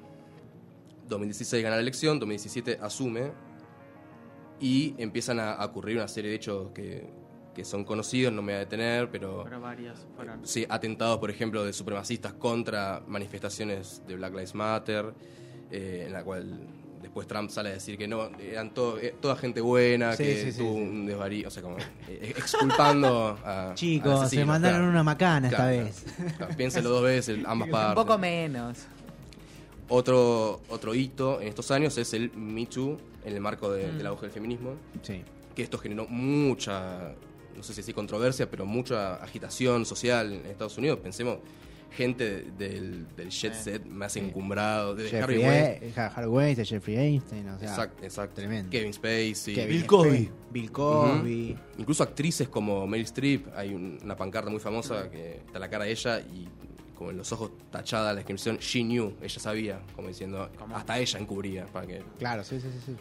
2016 1.07 1.63
gana 1.63 1.75
la 1.75 1.81
elección, 1.81 2.19
2017 2.19 2.79
asume 2.81 3.31
y 4.61 4.95
empiezan 4.97 5.39
a, 5.39 5.63
ocurrir 5.65 5.97
una 5.97 6.07
serie 6.07 6.29
de 6.29 6.35
hechos 6.37 6.71
que, 6.71 7.09
que, 7.53 7.65
son 7.65 7.83
conocidos, 7.83 8.31
no 8.31 8.41
me 8.41 8.53
voy 8.53 8.57
a 8.57 8.59
detener, 8.59 9.09
pero... 9.09 9.43
Pero 9.43 9.59
varias 9.59 10.05
fueron. 10.15 10.45
Sí, 10.45 10.65
atentados, 10.69 11.17
por 11.17 11.31
ejemplo, 11.31 11.65
de 11.65 11.73
supremacistas 11.73 12.33
contra 12.33 13.01
manifestaciones 13.07 14.03
de 14.07 14.15
Black 14.15 14.33
Lives 14.33 14.55
Matter, 14.55 15.13
eh, 15.71 16.03
en 16.05 16.13
la 16.13 16.23
cual 16.23 16.67
después 17.01 17.27
Trump 17.27 17.49
sale 17.49 17.69
a 17.69 17.73
decir 17.73 17.97
que 17.97 18.07
no, 18.07 18.29
eran 18.39 18.73
todo, 18.73 18.99
eh, 18.99 19.15
toda 19.19 19.35
gente 19.35 19.61
buena, 19.61 20.15
que 20.15 20.53
tuvo 20.55 20.73
un 20.73 21.05
desvarío, 21.05 21.47
o 21.47 21.51
sea, 21.51 21.63
como 21.63 21.77
eh, 22.07 22.33
exculpando 22.37 23.37
a. 23.43 23.71
Chicos, 23.75 24.29
se 24.29 24.45
mandaron 24.45 24.87
una 24.87 25.03
macana 25.03 25.49
esta 25.49 25.65
vez. 25.65 26.05
piénselo 26.55 26.89
dos 26.89 27.03
veces, 27.03 27.39
ambas 27.45 27.69
partes. 27.69 27.97
Un 27.97 28.07
poco 28.07 28.17
menos. 28.17 28.77
Otro, 29.89 30.61
otro 30.69 30.95
hito 30.95 31.41
en 31.41 31.49
estos 31.49 31.69
años 31.71 31.97
es 31.97 32.13
el 32.13 32.31
Me 32.33 32.65
Too, 32.65 32.97
en 33.25 33.33
el 33.33 33.41
marco 33.41 33.71
de, 33.71 33.91
del 33.91 34.03
mm. 34.03 34.07
auge 34.07 34.21
del 34.27 34.31
feminismo. 34.31 34.75
Sí. 35.01 35.23
Que 35.55 35.63
esto 35.63 35.77
generó 35.77 36.07
mucha, 36.07 37.13
no 37.55 37.63
sé 37.63 37.73
si 37.73 37.81
así 37.81 37.93
controversia, 37.93 38.49
pero 38.49 38.65
mucha 38.65 39.15
agitación 39.15 39.85
social 39.85 40.33
en 40.33 40.45
Estados 40.45 40.77
Unidos. 40.77 40.99
Pensemos 41.01 41.39
gente 41.91 42.43
del, 42.57 43.05
del 43.17 43.29
jet 43.29 43.53
set 43.53 43.85
más 43.85 44.13
sí. 44.13 44.19
encumbrado, 44.19 44.95
de 44.95 45.07
Harvey 45.07 45.41
Jeffrey, 45.41 45.59
Weinstein. 45.79 45.91
E- 45.91 45.99
Harvey 46.15 46.29
Weinstein, 46.29 46.65
Jeffrey 46.65 46.95
Einstein, 46.97 47.49
o 47.49 47.59
sea, 47.59 47.67
Exacto, 47.67 48.03
exacto. 48.05 48.35
tremendo. 48.35 48.69
Kevin 48.71 48.93
Spacey. 48.93 49.55
Kevin 49.55 49.67
Bill 49.77 49.85
Cosby. 49.85 50.29
Bill 50.51 50.71
Cosby. 50.71 51.57
Incluso 51.79 52.03
actrices 52.03 52.47
como 52.47 52.87
Meryl 52.87 53.05
Streep, 53.05 53.47
hay 53.55 53.73
un- 53.73 53.99
una 54.03 54.15
pancarta 54.15 54.49
muy 54.49 54.61
famosa 54.61 55.09
que 55.09 55.41
está 55.45 55.59
la 55.59 55.69
cara 55.69 55.83
de 55.83 55.91
ella 55.91 56.21
y 56.21 56.47
como 56.95 57.09
en 57.11 57.17
los 57.17 57.29
ojos 57.33 57.51
tachada 57.71 58.11
la 58.11 58.15
descripción 58.15 58.57
She 58.59 58.83
knew, 58.83 59.13
ella 59.21 59.39
sabía, 59.39 59.81
como 59.95 60.07
diciendo, 60.07 60.49
hasta 60.73 60.97
ella 60.97 61.19
encubría. 61.19 61.65
Para 61.65 61.87
que... 61.87 62.03
Claro, 62.19 62.43
sí, 62.45 62.61
sí, 62.61 62.67
sí. 62.71 62.79
sí. 62.85 62.95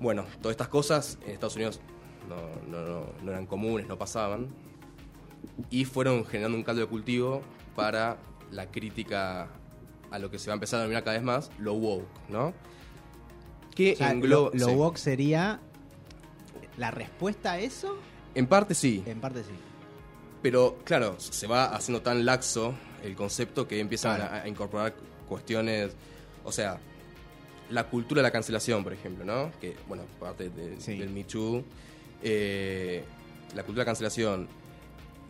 Bueno, 0.00 0.24
todas 0.40 0.52
estas 0.52 0.68
cosas 0.68 1.18
en 1.24 1.30
Estados 1.32 1.56
Unidos 1.56 1.80
no, 2.28 2.36
no- 2.70 3.06
no- 3.22 3.30
eran 3.32 3.46
comunes, 3.46 3.86
no 3.88 3.98
pasaban. 3.98 4.48
Y 5.70 5.84
fueron 5.84 6.24
generando 6.24 6.56
un 6.56 6.64
caldo 6.64 6.82
de 6.82 6.86
cultivo 6.88 7.42
para 7.74 8.18
la 8.50 8.70
crítica 8.70 9.48
a 10.10 10.18
lo 10.18 10.30
que 10.30 10.38
se 10.38 10.48
va 10.48 10.54
a 10.54 10.56
empezar 10.56 10.78
a 10.78 10.82
denominar 10.82 11.04
cada 11.04 11.16
vez 11.16 11.24
más, 11.24 11.50
lo 11.58 11.74
woke, 11.74 12.06
¿no? 12.28 12.54
Que 13.74 13.92
O 13.92 13.96
sea, 13.96 14.10
engloba... 14.10 14.50
lo, 14.54 14.58
lo 14.58 14.66
sí. 14.66 14.74
woke 14.74 14.96
sería 14.98 15.60
la 16.76 16.90
respuesta 16.90 17.52
a 17.52 17.58
eso, 17.58 17.96
En 18.34 18.46
parte 18.46 18.74
sí, 18.74 19.02
en 19.06 19.20
parte 19.20 19.42
sí. 19.42 19.50
Pero 20.42 20.78
claro, 20.84 21.16
se 21.18 21.46
va 21.48 21.64
haciendo 21.74 22.02
tan 22.02 22.24
laxo 22.24 22.74
el 23.02 23.16
concepto 23.16 23.66
que 23.66 23.80
empiezan 23.80 24.16
Claro. 24.16 24.34
a, 24.34 24.42
a 24.42 24.48
incorporar 24.48 24.94
cuestiones, 25.28 25.94
o 26.44 26.52
sea, 26.52 26.78
la 27.70 27.84
cultura 27.84 28.20
de 28.20 28.28
la 28.28 28.30
cancelación, 28.32 28.82
por 28.84 28.92
ejemplo, 28.92 29.24
¿no? 29.24 29.50
Que, 29.60 29.76
bueno, 29.88 30.04
parte 30.18 30.48
de- 30.50 30.80
Sí. 30.80 30.98
del 30.98 31.10
Me 31.10 31.24
Too, 31.24 31.62
eh, 32.22 33.02
la 33.54 33.62
cultura 33.62 33.82
de 33.82 33.86
la 33.86 33.90
cancelación, 33.90 34.48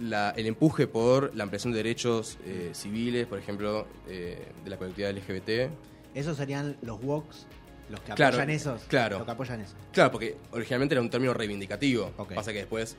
la- 0.00 0.30
el 0.30 0.46
empuje 0.46 0.86
por 0.86 1.34
la 1.34 1.44
ampliación 1.44 1.72
de 1.72 1.78
derechos 1.78 2.38
eh, 2.44 2.70
civiles, 2.72 3.26
por 3.26 3.38
ejemplo, 3.38 3.86
eh, 4.08 4.46
de 4.64 4.70
la 4.70 4.76
colectividad 4.76 5.10
LGBT. 5.10 5.70
Esos 6.14 6.36
serían 6.36 6.76
los 6.82 7.02
wokes, 7.02 7.46
los 7.90 8.00
que 8.00 8.12
Claro, 8.12 8.36
apoyan 8.36 8.50
esos. 8.50 8.82
claro. 8.84 9.18
Los 9.18 9.26
que 9.26 9.32
apoyan 9.32 9.60
eso. 9.60 9.74
Claro, 9.92 10.10
porque 10.12 10.36
originalmente 10.52 10.94
era 10.94 11.02
un 11.02 11.10
término 11.10 11.34
reivindicativo. 11.34 12.12
Ok. 12.16 12.34
Pasa 12.34 12.52
que 12.52 12.58
después 12.58 12.96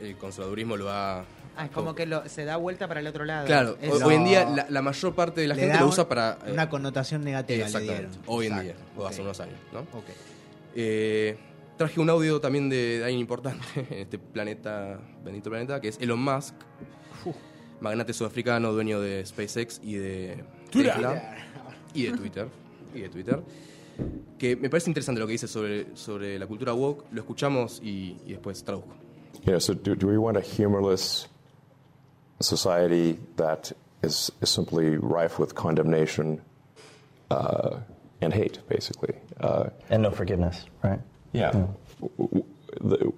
el 0.00 0.16
conservadurismo 0.16 0.76
lo 0.76 0.90
ha... 0.90 1.24
Ah, 1.56 1.64
es 1.66 1.70
como 1.70 1.94
que 1.94 2.04
lo- 2.06 2.28
se 2.28 2.44
da 2.44 2.56
vuelta 2.56 2.86
para 2.86 3.00
el 3.00 3.06
otro 3.06 3.24
lado. 3.24 3.46
Claro, 3.46 3.76
Es- 3.80 4.02
hoy, 4.02 4.14
en 4.14 4.24
día 4.24 4.44
la, 4.44 4.66
la 4.68 4.82
mayor 4.82 5.14
parte 5.14 5.40
de 5.40 5.48
la 5.48 5.54
Le 5.54 5.62
gente 5.62 5.78
lo 5.78 5.84
un- 5.86 5.90
usa 5.90 6.08
para... 6.08 6.38
eh, 6.46 6.52
Una 6.52 6.68
connotación 6.68 7.24
negativa 7.24 7.64
Exactamente, 7.66 8.08
dieron. 8.10 8.22
hoy 8.26 8.46
en 8.46 8.52
Exacto, 8.52 8.72
día, 8.94 9.02
o 9.02 9.06
hace 9.06 9.22
unos 9.22 9.40
años, 9.40 9.56
¿no? 9.72 9.80
Ok. 9.80 10.04
Eh, 10.74 11.36
traje 11.78 11.98
un 12.00 12.10
audio 12.10 12.40
también 12.40 12.68
de, 12.68 12.98
de 12.98 13.04
alguien 13.04 13.20
importante 13.20 13.64
en 13.90 13.98
este 14.00 14.18
planeta, 14.18 15.00
bendito 15.24 15.48
planeta, 15.50 15.80
que 15.80 15.88
es 15.88 15.98
Elon 16.00 16.20
Musk, 16.22 16.54
magnate 17.80 18.12
sudafricano, 18.12 18.72
dueño 18.72 19.00
de 19.00 19.24
SpaceX 19.24 19.80
y 19.82 19.94
de 19.94 20.44
Tesla, 20.70 21.36
y 21.94 22.02
de 22.04 22.12
Twitter, 22.16 22.48
y 22.94 23.00
de 23.00 23.08
Twitter, 23.08 23.42
que 24.38 24.56
me 24.56 24.68
parece 24.68 24.90
interesante 24.90 25.20
lo 25.20 25.26
que 25.26 25.32
dice 25.32 25.48
sobre, 25.48 25.96
sobre 25.96 26.38
la 26.38 26.46
cultura 26.46 26.72
woke, 26.74 27.04
lo 27.12 27.20
escuchamos 27.20 27.80
y, 27.82 28.16
y 28.26 28.32
después 28.32 28.62
traduzco. 28.64 28.94
You 29.44 29.52
know, 29.52 29.60
so 29.60 29.74
do, 29.74 29.94
do 29.94 30.08
we 30.08 30.18
want 30.18 30.36
a 30.36 30.42
humorless 30.42 31.28
society 32.40 33.18
that 33.36 33.72
is, 34.02 34.30
is 34.40 34.50
simply 34.50 34.96
rife 34.96 35.38
with 35.38 35.54
condemnation 35.54 36.40
uh, 37.30 37.78
and 38.20 38.32
hate, 38.34 38.60
basically? 38.68 39.14
Uh, 39.40 39.70
And 39.90 40.02
no 40.02 40.10
forgiveness, 40.10 40.64
right? 40.82 41.00
yeah. 41.32 41.50
W- 41.52 41.72
w- 42.18 42.44
The, 42.80 43.12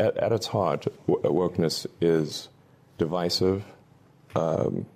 at, 0.00 0.16
at 0.16 0.32
its 0.32 0.46
heart, 0.48 0.86
w- 1.06 1.22
wokeness 1.24 1.86
is 2.00 2.48
divisive, 2.98 3.64
um, 4.36 4.86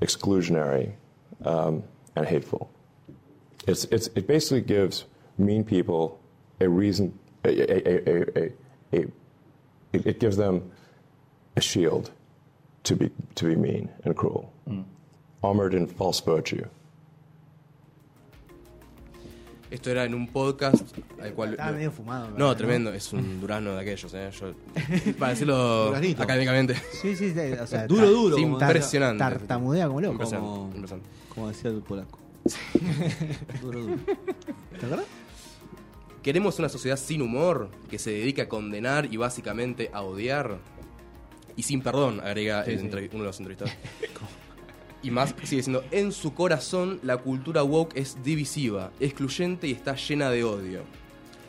exclusionary, 0.00 0.92
um, 1.44 1.82
and 2.16 2.26
hateful. 2.26 2.70
It's, 3.66 3.84
it's, 3.86 4.08
it 4.14 4.26
basically 4.26 4.60
gives 4.62 5.04
mean 5.38 5.64
people 5.64 6.20
a 6.60 6.68
reason, 6.68 7.18
a, 7.44 7.48
a, 7.48 7.76
a, 7.76 7.94
a, 8.08 8.22
a, 8.44 8.52
a 8.92 9.06
it, 9.92 10.06
it 10.06 10.20
gives 10.20 10.36
them 10.36 10.70
a 11.56 11.60
shield 11.60 12.10
to 12.84 12.94
be, 12.96 13.10
to 13.34 13.46
be 13.46 13.56
mean 13.56 13.90
and 14.04 14.14
cruel, 14.14 14.50
armored 15.42 15.74
in 15.74 15.86
false 15.88 16.22
virtue. 16.24 16.64
Esto 19.70 19.90
era 19.90 20.04
en 20.04 20.14
un 20.14 20.28
podcast 20.28 20.84
al 21.20 21.32
cual... 21.34 21.52
Estaba 21.52 21.72
medio 21.72 21.90
fumado. 21.90 22.28
No, 22.30 22.34
¿verdad? 22.36 22.56
tremendo, 22.56 22.92
es 22.94 23.12
un 23.12 23.40
durazno 23.40 23.74
de 23.74 23.80
aquellos, 23.80 24.14
¿eh? 24.14 24.30
Yo- 24.38 24.54
para 25.18 25.30
decirlo 25.32 25.86
Duraznito. 25.86 26.22
académicamente. 26.22 26.74
Sí, 26.92 27.16
sí, 27.16 27.32
sí. 27.32 27.40
O 27.60 27.66
sea, 27.66 27.86
Duro, 27.88 28.08
duro. 28.08 28.36
Como- 28.36 28.60
impresionante. 28.60 29.18
Tartamudea 29.18 29.88
como 29.88 30.00
loco. 30.00 30.12
Impresionante, 30.12 30.48
Como- 30.48 30.66
impresionante. 30.74 31.08
Como 31.34 31.48
decía 31.48 31.70
el 31.70 31.80
polaco. 31.82 32.18
Duro, 33.62 33.80
duro. 33.80 33.96
¿Te 34.78 34.84
acuerdas? 34.86 35.06
¿Queremos 36.22 36.58
una 36.58 36.68
sociedad 36.68 36.96
sin 36.98 37.22
humor 37.22 37.70
que 37.90 37.98
se 37.98 38.10
dedique 38.10 38.42
a 38.42 38.48
condenar 38.48 39.12
y 39.12 39.16
básicamente 39.16 39.90
a 39.92 40.02
odiar? 40.02 40.58
Y 41.56 41.62
sin 41.62 41.82
perdón, 41.82 42.20
agrega 42.20 42.62
el 42.62 42.80
uno 42.80 43.20
de 43.20 43.26
los 43.26 43.38
entrevistados. 43.38 43.74
y 45.02 45.10
más 45.10 45.34
sigue 45.44 45.58
diciendo, 45.58 45.84
en 45.90 46.12
su 46.12 46.34
corazón 46.34 46.98
la 47.02 47.18
cultura 47.18 47.62
woke 47.62 47.96
es 47.96 48.22
divisiva, 48.24 48.90
excluyente 49.00 49.68
y 49.68 49.72
está 49.72 49.94
llena 49.94 50.30
de 50.30 50.44
odio. 50.44 50.82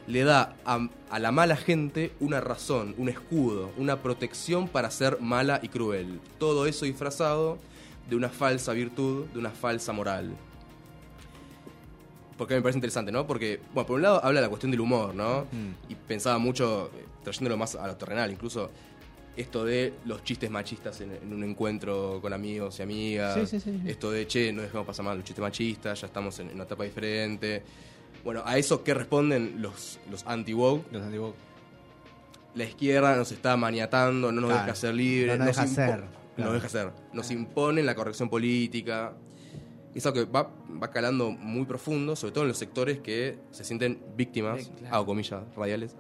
Le 0.08 0.24
da 0.24 0.56
a, 0.66 0.88
a 1.10 1.20
la 1.20 1.32
mala 1.32 1.56
gente 1.56 2.12
una 2.20 2.42
razón, 2.42 2.94
un 2.98 3.10
escudo, 3.10 3.72
una 3.78 4.04
protección 4.04 4.68
para 4.68 4.92
ser 4.92 5.20
mala 5.20 5.60
y 5.64 5.70
cruel. 5.70 6.20
Todo 6.38 6.68
eso 6.68 6.86
disfrazado 6.86 7.58
de 8.10 8.16
una 8.16 8.30
falsa 8.30 8.74
virtud, 8.74 9.26
de 9.28 9.40
una 9.40 9.52
falsa 9.52 9.94
moral. 9.94 10.36
Porque 12.38 12.56
me 12.56 12.62
parece 12.62 12.78
interesante, 12.78 13.12
¿no? 13.12 13.26
Porque, 13.26 13.62
bueno, 13.74 13.88
por 13.88 13.96
un 13.96 14.02
lado 14.02 14.24
habla 14.24 14.42
de 14.42 14.46
la 14.46 14.50
cuestión 14.50 14.72
del 14.72 14.82
humor, 14.82 15.16
¿no? 15.16 15.46
Y 15.88 15.96
pensaba 15.96 16.38
mucho, 16.38 16.92
eh, 16.94 17.06
trayéndolo 17.24 17.56
más 17.56 17.76
a 17.76 17.88
lo 17.88 17.96
terrenal, 17.96 18.30
incluso 18.30 18.70
esto 19.38 19.66
de 19.66 19.94
los 20.06 20.24
chistes 20.24 20.50
machistas 20.50 21.02
en, 21.02 21.12
en 21.12 21.34
un 21.34 21.44
encuentro 21.44 22.20
con 22.22 22.32
amigos 22.34 22.80
y 22.80 22.84
amigas. 22.84 23.36
Sí, 23.50 23.60
sí, 23.60 23.60
sí. 23.60 23.82
Esto 23.86 24.12
de, 24.12 24.26
che, 24.28 24.52
no 24.54 24.62
dejemos 24.62 24.86
pasar 24.88 25.06
mal 25.06 25.18
los 25.18 25.26
chistes 25.26 25.42
machistas, 25.42 26.00
ya 26.02 26.08
estamos 26.08 26.40
en, 26.40 26.48
en 26.50 26.56
una 26.56 26.64
etapa 26.64 26.84
diferente. 26.84 27.64
Bueno, 28.24 28.42
a 28.46 28.58
eso, 28.58 28.84
¿qué 28.84 28.94
responden 28.94 29.62
los, 29.62 30.00
los 30.10 30.26
anti-woke? 30.26 30.92
Los 30.92 31.04
antiguos. 31.04 31.36
La 32.56 32.64
izquierda 32.64 33.16
nos 33.18 33.32
está 33.32 33.58
maniatando, 33.58 34.32
no 34.32 34.42
nos 34.42 34.50
Claro. 34.52 34.66
deja 34.66 34.76
ser 34.76 34.96
libres. 34.96 35.38
No 35.38 35.46
nos 35.46 35.56
deja 35.56 35.68
ser, 35.68 36.04
claro. 36.36 36.52
nos 36.52 36.54
deja 36.54 36.70
ser. 36.70 36.92
Nos 37.14 37.32
imponen 37.32 37.86
la 37.86 37.94
corrección 37.96 38.30
política. 38.30 39.14
Es 39.94 40.06
algo 40.06 40.26
que 40.26 40.32
va, 40.32 40.50
va 40.82 40.90
calando 40.92 41.32
muy 41.32 41.66
profundo, 41.66 42.16
sobre 42.16 42.34
todo 42.34 42.44
en 42.46 42.48
los 42.50 42.58
sectores 42.58 43.00
que 43.00 43.38
se 43.52 43.64
sienten 43.66 44.02
víctimas, 44.16 44.64
Sí, 44.64 44.72
claro. 44.80 44.96
hago 44.96 45.06
comillas 45.06 45.44
radiales, 45.56 45.96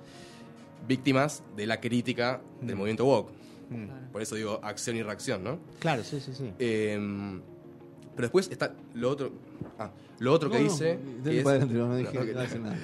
víctimas 0.87 1.43
de 1.55 1.65
la 1.67 1.79
crítica 1.79 2.41
Mm. 2.61 2.65
del 2.67 2.75
movimiento 2.75 3.05
woke. 3.05 3.31
Por 4.11 4.21
eso 4.21 4.35
digo 4.35 4.59
acción 4.63 4.95
y 4.95 5.01
reacción, 5.03 5.43
¿no? 5.43 5.59
Claro, 5.79 6.03
sí, 6.03 6.19
sí, 6.19 6.33
sí. 6.35 6.51
Eh, 6.59 6.97
pero 8.15 8.27
después 8.27 8.47
está 8.51 8.73
lo 8.93 9.09
otro. 9.09 9.31
Ah, 9.79 9.91
lo 10.19 10.31
otro 10.31 10.49
que 10.49 10.57
No, 10.59 10.63
dice. 10.63 10.99
que 11.23 11.39
es- 11.39 11.45
adentro, 11.47 11.87
no 11.87 11.95
dije- 11.97 12.59
nada. 12.59 12.77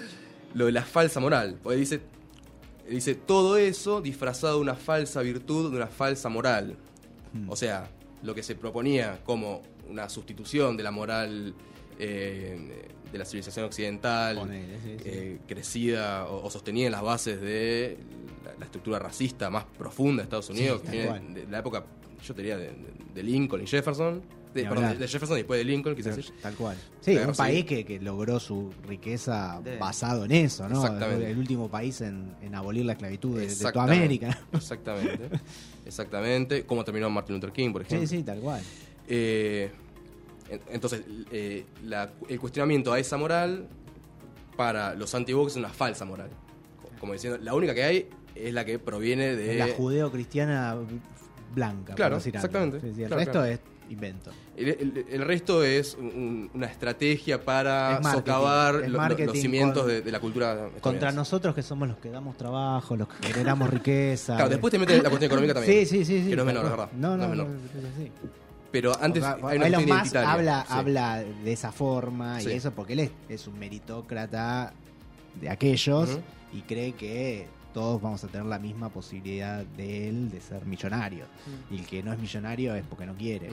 Lo 0.53 0.65
de 0.65 0.71
la 0.71 0.81
falsa 0.83 1.19
moral. 1.19 1.59
Porque 1.61 1.77
dice. 1.77 2.01
Dice 2.89 3.15
todo 3.15 3.55
eso 3.57 4.01
disfrazado 4.01 4.55
de 4.55 4.61
una 4.61 4.75
falsa 4.75 5.21
virtud, 5.21 5.69
de 5.71 5.77
una 5.77 5.87
falsa 5.87 6.27
moral. 6.27 6.75
Hmm. 7.31 7.49
O 7.49 7.55
sea, 7.55 7.89
lo 8.23 8.35
que 8.35 8.43
se 8.43 8.55
proponía 8.55 9.19
como 9.23 9.61
una 9.89 10.09
sustitución 10.09 10.75
de 10.75 10.83
la 10.83 10.91
moral 10.91 11.53
eh, 11.99 12.87
de 13.11 13.17
la 13.17 13.25
civilización 13.25 13.65
occidental, 13.65 14.37
Ponele, 14.37 14.77
sí, 14.81 14.95
sí. 14.97 15.03
eh, 15.05 15.39
crecida 15.47 16.25
o, 16.27 16.45
o 16.45 16.49
sostenida 16.49 16.85
en 16.85 16.91
las 16.93 17.01
bases 17.01 17.41
de 17.41 17.97
la, 18.45 18.53
la 18.59 18.65
estructura 18.65 18.99
racista 18.99 19.49
más 19.49 19.65
profunda 19.77 20.21
de 20.21 20.25
Estados 20.25 20.49
Unidos, 20.49 20.81
que 20.81 21.03
tal 21.05 21.19
viene 21.19 21.39
de, 21.41 21.51
la 21.51 21.59
época, 21.59 21.83
yo 22.23 22.33
te 22.33 22.41
diría, 22.41 22.57
de, 22.57 22.71
de- 23.13 23.23
Lincoln 23.23 23.61
y 23.63 23.67
Jefferson. 23.67 24.21
De, 24.53 24.65
perdón, 24.65 24.99
de 24.99 25.07
Jefferson 25.07 25.37
y 25.37 25.41
después 25.41 25.57
de 25.59 25.63
Lincoln, 25.63 25.95
quizás. 25.95 26.13
Pero, 26.15 26.27
Tal 26.41 26.55
cual. 26.55 26.75
Sí, 26.99 27.13
Claro, 27.13 27.29
un 27.29 27.35
sí. 27.35 27.37
país 27.37 27.63
que, 27.65 27.85
que 27.85 28.01
logró 28.01 28.37
su 28.37 28.69
riqueza 28.85 29.61
De- 29.63 29.77
basado 29.77 30.25
en 30.25 30.31
eso, 30.33 30.67
¿no? 30.67 30.83
Exactamente. 30.83 31.31
El 31.31 31.37
último 31.37 31.69
país 31.69 32.01
en, 32.01 32.35
en 32.41 32.53
abolir 32.55 32.83
la 32.85 32.91
esclavitud 32.93 33.39
de, 33.39 33.47
de 33.47 33.55
toda. 33.71 33.83
América. 33.85 34.37
Exactamente. 34.51 35.29
Exactamente. 35.85 36.65
Como 36.65 36.83
terminó 36.83 37.09
Martin 37.09 37.35
Luther 37.35 37.51
King, 37.51 37.71
por 37.71 37.81
ejemplo. 37.83 38.07
Sí, 38.07 38.17
sí, 38.17 38.23
tal 38.23 38.39
cual. 38.39 38.61
Eh, 39.07 39.71
entonces, 40.69 41.01
eh, 41.31 41.65
la- 41.83 42.11
el 42.27 42.39
cuestionamiento 42.39 42.91
a 42.93 42.99
esa 42.99 43.17
moral 43.17 43.67
para 44.57 44.93
los 44.95 45.13
anti 45.15 45.31
es 45.47 45.55
una 45.55 45.69
falsa 45.69 46.05
moral. 46.05 46.29
Co- 46.81 46.89
Como 46.99 47.13
diciendo, 47.13 47.39
la 47.41 47.53
única 47.53 47.73
que 47.73 47.83
hay 47.83 48.09
es 48.35 48.53
la 48.53 48.65
que 48.65 48.79
proviene 48.79 49.35
de. 49.35 49.55
La 49.55 49.67
judeo-cristiana 49.69 50.75
blanca. 51.53 51.95
Claro, 51.95 52.17
por 52.17 52.27
exactamente. 52.27 52.79
Sí, 52.81 52.93
sí, 52.95 53.01
el 53.03 53.07
Claro, 53.07 53.19
resto 53.19 53.31
claro. 53.33 53.47
es 53.47 53.59
invento. 53.89 54.31
El, 54.55 54.67
el- 54.69 55.05
el 55.09 55.21
resto 55.25 55.63
es 55.63 55.95
un- 55.99 56.49
una 56.53 56.67
estrategia 56.67 57.43
para 57.43 57.99
Es 57.99 58.07
socavar 58.11 58.75
es 58.83 58.89
lo- 58.89 59.05
los 59.25 59.37
cimientos 59.37 59.83
con- 59.83 59.91
de, 59.91 60.01
de 60.01 60.11
la 60.11 60.19
cultura. 60.21 60.69
Contra 60.79 61.11
nosotros 61.11 61.53
que 61.53 61.61
somos 61.61 61.87
los 61.89 61.97
que 61.97 62.09
damos 62.09 62.37
trabajo, 62.37 62.95
los 62.95 63.07
que 63.09 63.27
generamos 63.27 63.69
riqueza. 63.73 64.35
Claro, 64.35 64.49
después 64.49 64.71
te 64.71 64.79
mete 64.79 64.95
la 65.01 65.09
cuestión 65.09 65.29
económica 65.29 65.53
también. 65.55 65.85
Sí, 65.85 65.85
sí, 65.97 66.05
sí. 66.05 66.23
sí 66.23 66.29
Que 66.29 66.35
no 66.37 66.43
es 66.43 66.45
menor, 66.45 66.63
verdad. 66.69 66.89
No, 66.93 67.17
no, 67.17 67.17
No 67.17 67.23
es 67.33 67.37
no, 67.37 67.45
menor. 67.45 67.57
así. 67.95 68.11
Pero 68.71 68.93
antes 69.01 69.23
hay 69.23 69.57
una 69.57 69.67
Elon 69.67 69.85
Musk 69.85 70.15
habla, 70.15 70.65
Sí. 70.67 70.73
habla 70.73 71.19
de 71.23 71.51
esa 71.51 71.71
forma 71.71 72.39
Sí. 72.39 72.49
y 72.49 72.53
eso 72.53 72.71
porque 72.71 72.93
él 72.93 72.99
es, 73.01 73.11
es 73.29 73.47
un 73.47 73.59
meritócrata 73.59 74.73
de 75.39 75.49
aquellos 75.49 76.19
y 76.53 76.61
cree 76.61 76.93
que 76.93 77.47
todos 77.73 78.01
vamos 78.01 78.23
a 78.23 78.27
tener 78.27 78.45
la 78.47 78.59
misma 78.59 78.89
posibilidad 78.89 79.63
de 79.65 80.09
él 80.09 80.29
de 80.29 80.41
ser 80.41 80.65
millonario. 80.65 81.25
Y 81.69 81.79
el 81.79 81.85
que 81.85 82.03
no 82.03 82.11
es 82.13 82.19
millonario 82.19 82.75
es 82.75 82.83
porque 82.89 83.05
no 83.05 83.15
quiere. 83.15 83.49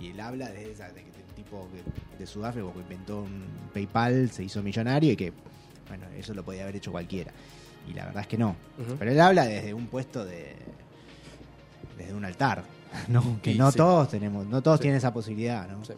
Y 0.00 0.08
él 0.10 0.20
habla 0.20 0.48
de, 0.50 0.72
esa, 0.72 0.90
de 0.90 1.00
el 1.00 1.34
tipo 1.34 1.66
que- 1.72 2.18
de 2.18 2.26
Sudáfrica 2.26 2.70
que 2.72 2.80
inventó 2.80 3.22
un 3.22 3.44
PayPal, 3.72 4.30
se 4.30 4.44
hizo 4.44 4.62
millonario 4.62 5.12
y 5.12 5.16
que, 5.16 5.32
bueno, 5.88 6.04
eso 6.18 6.34
lo 6.34 6.44
podía 6.44 6.62
haber 6.64 6.76
hecho 6.76 6.92
cualquiera. 6.92 7.32
Y 7.88 7.94
la 7.94 8.04
verdad 8.06 8.22
es 8.22 8.26
que 8.26 8.36
no. 8.38 8.56
Pero 8.98 9.10
él 9.10 9.20
habla 9.20 9.46
desde 9.46 9.72
un 9.72 9.86
puesto 9.86 10.24
de. 10.24 10.54
desde 11.96 12.12
un 12.14 12.24
altar. 12.26 12.62
¿no? 13.08 13.38
Que 13.42 13.52
Y 13.52 13.58
no 13.58 13.70
sí. 13.70 13.76
todos 13.78 14.08
tenemos, 14.08 14.46
no 14.46 14.62
todos 14.62 14.78
Sí. 14.78 14.82
tienen 14.82 14.98
esa 14.98 15.12
posibilidad, 15.12 15.68
¿no? 15.68 15.84
Sí. 15.84 15.92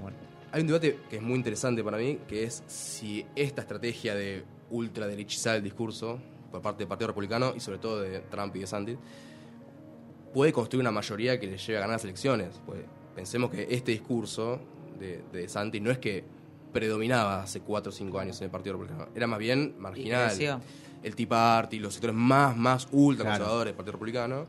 Bueno, 0.00 0.16
Hay 0.52 0.60
un 0.62 0.66
debate 0.68 0.98
que 1.10 1.16
es 1.16 1.22
muy 1.22 1.34
interesante 1.36 1.82
para 1.84 1.98
mí, 1.98 2.18
que 2.28 2.44
es 2.44 2.62
si 2.66 3.24
esta 3.34 3.62
estrategia 3.62 4.14
de 4.14 4.44
ultraderechizar 4.70 5.56
el 5.56 5.62
discurso 5.62 6.18
por 6.50 6.60
parte 6.62 6.78
del 6.80 6.88
Partido 6.88 7.08
Republicano 7.08 7.52
y 7.56 7.60
sobre 7.60 7.78
todo 7.78 8.00
de 8.00 8.20
Trump 8.20 8.54
y 8.56 8.60
de 8.60 8.66
Santis 8.66 8.96
puede 10.32 10.52
construir 10.52 10.82
una 10.82 10.90
mayoría 10.90 11.38
que 11.40 11.46
le 11.46 11.56
lleve 11.58 11.78
a 11.78 11.80
ganar 11.80 11.94
las 11.96 12.04
elecciones. 12.04 12.60
Pues 12.66 12.80
pensemos 13.14 13.50
que 13.50 13.66
este 13.70 13.92
discurso 13.92 14.58
de, 14.98 15.22
de 15.32 15.48
Santis 15.48 15.80
no 15.82 15.90
es 15.90 15.98
que 15.98 16.24
predominaba 16.72 17.42
hace 17.42 17.60
4 17.60 17.90
o 17.90 17.92
5 17.92 18.18
años 18.18 18.38
en 18.40 18.44
el 18.46 18.50
Partido 18.50 18.74
Republicano, 18.74 19.08
era 19.14 19.26
más 19.26 19.38
bien 19.38 19.74
marginal. 19.78 20.30
El 21.02 21.14
Tea 21.14 21.28
Party, 21.28 21.78
los 21.78 21.94
sectores 21.94 22.16
más, 22.16 22.56
más 22.56 22.88
ultra 22.90 23.24
Claro. 23.24 23.38
conservadores 23.38 23.70
del 23.70 23.76
Partido 23.76 23.92
Republicano, 23.92 24.46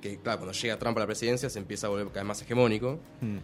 que 0.00 0.18
claro, 0.18 0.38
cuando 0.40 0.52
llega 0.52 0.78
Trump 0.78 0.96
a 0.96 1.00
la 1.00 1.06
presidencia 1.06 1.48
se 1.50 1.58
empieza 1.58 1.86
a 1.86 1.90
volver 1.90 2.06
cada 2.08 2.20
vez 2.20 2.28
más 2.28 2.42
hegemónico. 2.42 2.98
mm, 3.20 3.36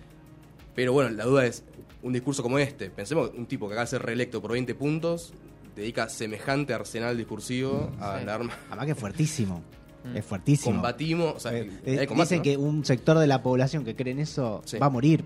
Pero 0.74 0.92
bueno, 0.92 1.10
la 1.10 1.24
duda 1.24 1.46
es, 1.46 1.64
un 2.02 2.12
discurso 2.12 2.42
como 2.42 2.58
este, 2.58 2.90
pensemos 2.90 3.30
un 3.36 3.46
tipo 3.46 3.66
que 3.68 3.74
acaba 3.74 3.84
de 3.84 3.90
ser 3.90 4.02
reelecto 4.02 4.42
por 4.42 4.52
20 4.52 4.74
puntos, 4.74 5.32
dedica 5.74 6.08
semejante 6.08 6.74
arsenal 6.74 7.16
discursivo 7.16 7.90
a 8.00 8.18
Sí. 8.20 8.24
la 8.26 8.34
arma. 8.34 8.58
además 8.68 8.86
que 8.86 8.92
es 8.92 8.98
fuertísimo. 8.98 9.62
Mm. 10.04 10.16
Es 10.18 10.24
fuertísimo. 10.24 10.74
Combatimos, 10.76 11.34
o 11.36 11.40
sea, 11.40 11.52
Eh, 11.54 11.70
eh, 11.86 12.06
combate, 12.06 12.34
dice 12.34 12.36
¿no? 12.36 12.42
que 12.42 12.56
un 12.58 12.84
sector 12.84 13.18
de 13.18 13.26
la 13.26 13.42
población 13.42 13.84
que 13.84 13.96
cree 13.96 14.12
en 14.12 14.20
eso 14.20 14.60
Sí. 14.64 14.78
va 14.78 14.86
a 14.86 14.90
morir. 14.90 15.24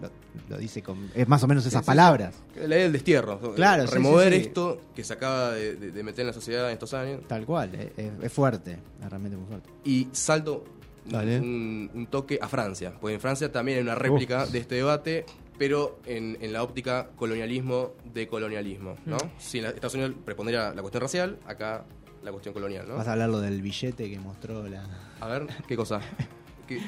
Lo, 0.00 0.10
lo 0.48 0.58
dice 0.58 0.82
con. 0.82 1.10
Es 1.14 1.28
más 1.28 1.42
o 1.42 1.46
menos 1.46 1.64
esas 1.64 1.80
sí, 1.80 1.84
sí. 1.84 1.86
palabras. 1.86 2.34
La 2.56 2.66
ley 2.66 2.82
del 2.82 2.92
destierro. 2.92 3.38
Claro, 3.54 3.86
Remover 3.86 4.32
esto 4.34 4.80
que 4.94 5.04
se 5.04 5.12
acaba 5.12 5.52
de, 5.52 5.76
de- 5.76 5.92
de 5.92 6.02
meter 6.02 6.22
en 6.22 6.26
la 6.28 6.32
sociedad 6.32 6.66
en 6.66 6.72
estos 6.72 6.94
años. 6.94 7.20
Tal 7.28 7.46
cual. 7.46 7.74
Es, 7.74 8.12
es- 8.22 8.32
fuerte. 8.32 8.78
Es 9.02 9.08
realmente 9.08 9.36
muy 9.36 9.46
fuerte. 9.46 9.70
Y 9.84 10.08
salto 10.12 10.64
un, 11.12 11.90
un 11.94 12.06
toque 12.08 12.38
a 12.42 12.48
Francia. 12.48 12.92
Porque 13.00 13.14
en 13.14 13.20
Francia 13.20 13.50
también 13.52 13.78
hay 13.78 13.82
una 13.82 13.94
réplica 13.94 14.46
de 14.46 14.58
este 14.58 14.74
debate, 14.76 15.24
pero 15.58 15.98
en, 16.06 16.36
en 16.40 16.52
la 16.52 16.62
óptica 16.62 17.08
colonialismo 17.16 17.92
de 18.12 18.28
colonialismo. 18.28 18.96
¿no? 19.06 19.16
Mm. 19.16 19.30
Si 19.38 19.58
en 19.58 19.64
la- 19.64 19.70
Estados 19.70 19.94
Unidos 19.94 20.12
prepondera 20.24 20.74
la 20.74 20.82
cuestión 20.82 21.02
racial, 21.02 21.38
acá 21.46 21.84
la 22.28 22.32
cuestión 22.32 22.52
colonial. 22.54 22.86
¿no? 22.86 22.96
Vas 22.96 23.08
a 23.08 23.12
hablar 23.12 23.28
lo 23.30 23.40
del 23.40 23.62
billete 23.62 24.10
que 24.10 24.18
mostró 24.18 24.66
la. 24.68 24.84
A 25.20 25.26
ver, 25.26 25.46
¿qué 25.66 25.76
cosa? 25.76 26.00
¿Qué? 26.68 26.80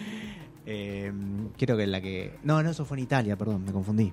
Eh, 0.66 1.12
creo 1.58 1.76
que 1.76 1.86
la 1.86 2.00
que. 2.00 2.34
No, 2.44 2.62
no, 2.62 2.70
eso 2.70 2.84
fue 2.84 2.98
en 2.98 3.04
Italia, 3.04 3.36
perdón, 3.36 3.64
me 3.64 3.72
confundí. 3.72 4.12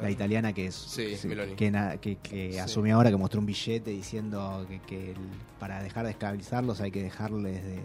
La 0.00 0.10
italiana 0.10 0.52
que 0.52 0.66
es. 0.66 0.74
Sí. 0.76 1.14
Que, 1.56 1.98
que, 2.00 2.16
que 2.16 2.62
Sí. 2.68 2.90
ahora 2.90 3.10
que 3.10 3.16
mostró 3.16 3.40
un 3.40 3.46
billete 3.46 3.90
diciendo 3.90 4.64
que, 4.68 4.78
que 4.82 5.10
el- 5.10 5.16
para 5.58 5.82
dejar 5.82 6.04
de 6.04 6.12
esclavizarlos 6.12 6.80
hay 6.80 6.90
que 6.92 7.02
dejarles 7.02 7.62
de, 7.64 7.80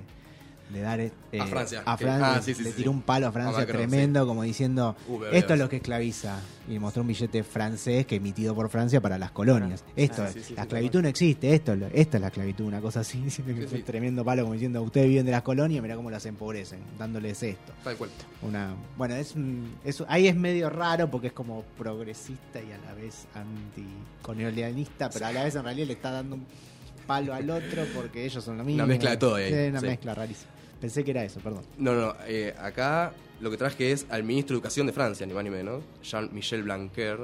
de 0.69 0.81
dar. 0.81 0.99
eh, 0.99 1.11
A 1.39 1.45
Francia. 1.47 1.83
A 1.85 1.95
Que- 1.97 2.05
Francia. 2.05 2.33
ah, 2.35 2.41
sí, 2.41 2.53
sí, 2.55 2.63
le 2.63 2.71
tiró 2.71 2.89
un 2.91 3.01
palo 3.03 3.27
a 3.27 3.31
Francia 3.31 3.59
Macron, 3.59 3.77
tremendo, 3.87 4.25
como 4.25 4.43
diciendo: 4.43 4.95
Uh, 5.07 5.23
Esto 5.31 5.53
es 5.53 5.59
lo 5.59 5.69
que 5.69 5.75
esclaviza. 5.77 6.39
Y 6.67 6.79
mostró 6.79 7.03
un 7.03 7.07
billete 7.09 7.43
francés 7.43 8.07
que 8.07 8.15
emitido 8.15 8.55
por 8.55 8.69
Francia 8.69 8.99
para 8.99 9.19
las 9.19 9.29
colonias. 9.29 9.83
Esto, 9.95 10.23
Ah, 10.23 10.29
la 10.55 10.61
esclavitud 10.63 11.03
no 11.03 11.07
existe, 11.07 11.53
esto, 11.53 11.73
esta 11.93 12.17
es 12.17 12.21
la 12.21 12.27
esclavitud, 12.29 12.65
una 12.65 12.81
cosa 12.81 13.01
así. 13.01 13.23
Sí, 13.29 13.43
sí. 13.69 13.83
Tremendo 13.83 14.25
palo, 14.25 14.41
como 14.41 14.53
diciendo: 14.53 14.81
Ustedes 14.81 15.07
viven 15.07 15.25
de 15.27 15.31
las 15.33 15.43
colonias, 15.43 15.83
mirá 15.83 15.95
cómo 15.95 16.09
las 16.09 16.25
empobrecen, 16.25 16.79
dándoles 16.97 17.43
esto. 17.43 17.73
Tal 17.83 17.95
cual. 17.95 18.09
Una, 18.41 18.73
bueno, 18.97 19.13
es, 19.15 19.35
un- 19.35 19.75
es 19.83 20.03
ahí 20.07 20.27
es 20.27 20.35
medio 20.35 20.69
raro 20.71 21.11
porque 21.11 21.27
es 21.27 21.33
como 21.33 21.63
progresista 21.77 22.59
y 22.59 22.71
a 22.71 22.77
la 22.79 22.93
vez 22.95 23.27
anticolonialista, 23.35 25.09
pero 25.09 25.27
a 25.27 25.31
la 25.31 25.43
vez 25.43 25.55
en 25.55 25.63
realidad 25.63 25.87
le 25.87 25.93
está 25.93 26.11
dando 26.11 26.35
un 26.35 26.45
palo 27.05 27.33
al 27.35 27.47
otro 27.49 27.83
porque 27.93 28.25
ellos 28.25 28.43
son 28.43 28.57
lo 28.57 28.63
mismo. 28.63 28.85
mezcla 28.87 29.11
de 29.11 29.17
todo 29.17 29.35
ahí, 29.35 29.49
Sí, 29.53 29.69
una 29.69 29.81
mezcla 29.81 30.15
rarísima. 30.15 30.51
Pensé 30.81 31.03
que 31.03 31.11
era 31.11 31.23
eso, 31.23 31.39
perdón. 31.39 31.63
No, 31.77 31.93
no, 31.93 32.15
eh, 32.27 32.53
acá 32.59 33.13
lo 33.41 33.49
que 33.51 33.57
traje 33.57 33.91
es 33.91 34.05
al 34.09 34.23
ministro 34.23 34.53
de 34.53 34.57
Educación 34.59 34.87
de 34.87 34.93
Francia, 34.93 35.25
ni 35.25 35.33
más 35.33 35.43
ni 35.43 35.49
menos, 35.49 35.83
Jean-Michel 36.03 36.63
Blanquer, 36.63 37.19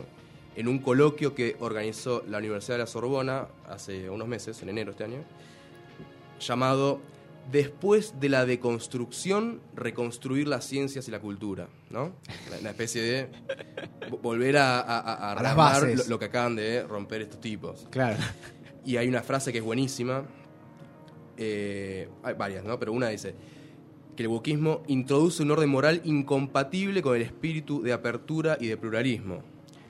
en 0.56 0.68
un 0.68 0.80
coloquio 0.80 1.34
que 1.36 1.56
organizó 1.60 2.24
la 2.28 2.40
Universidad 2.40 2.76
de 2.76 2.80
la 2.84 2.88
Sorbona 2.88 3.48
hace 3.70 4.10
unos 4.10 4.28
meses, 4.28 4.62
en 4.62 4.70
enero 4.70 4.88
de 4.88 4.92
este 4.92 5.04
año, 5.06 5.24
llamado 6.40 7.00
Después 7.52 8.20
de 8.20 8.30
la 8.30 8.46
deconstrucción, 8.46 9.62
reconstruir 9.76 10.48
las 10.48 10.64
ciencias 10.64 11.08
y 11.08 11.12
la 11.12 11.20
cultura, 11.20 11.68
¿no? 11.90 12.12
Una 12.62 12.70
especie 12.70 13.02
de 13.02 13.28
vo- 14.12 14.22
volver 14.22 14.58
a, 14.58 14.80
a, 14.80 15.00
a- 15.00 15.00
a 15.00 15.32
A 15.32 15.34
las 15.34 15.42
rearmar 15.42 15.82
bases. 15.82 15.98
lo, 16.08 16.10
lo 16.12 16.20
que 16.20 16.26
acaban 16.26 16.56
de 16.56 16.84
romper 16.84 17.22
estos 17.22 17.42
tipos. 17.42 17.88
Claro. 17.90 18.18
Y 18.86 18.98
hay 18.98 19.08
una 19.08 19.24
frase 19.24 19.52
que 19.52 19.58
es 19.58 19.64
buenísima. 19.64 20.24
Eh, 21.44 22.10
hay 22.24 22.34
varias, 22.36 22.64
¿no? 22.64 22.78
Pero 22.80 22.94
una 22.94 23.10
dice 23.10 23.34
que 24.16 24.24
el 24.24 24.30
wokismo 24.30 24.84
introduce 24.88 25.42
un 25.42 25.52
orden 25.52 25.70
moral 25.70 26.02
incompatible 26.04 27.02
con 27.02 27.16
el 27.16 27.22
espíritu 27.22 27.82
de 27.82 27.94
apertura 27.94 28.58
y 28.60 28.68
de 28.68 28.78
pluralismo. 28.78 29.42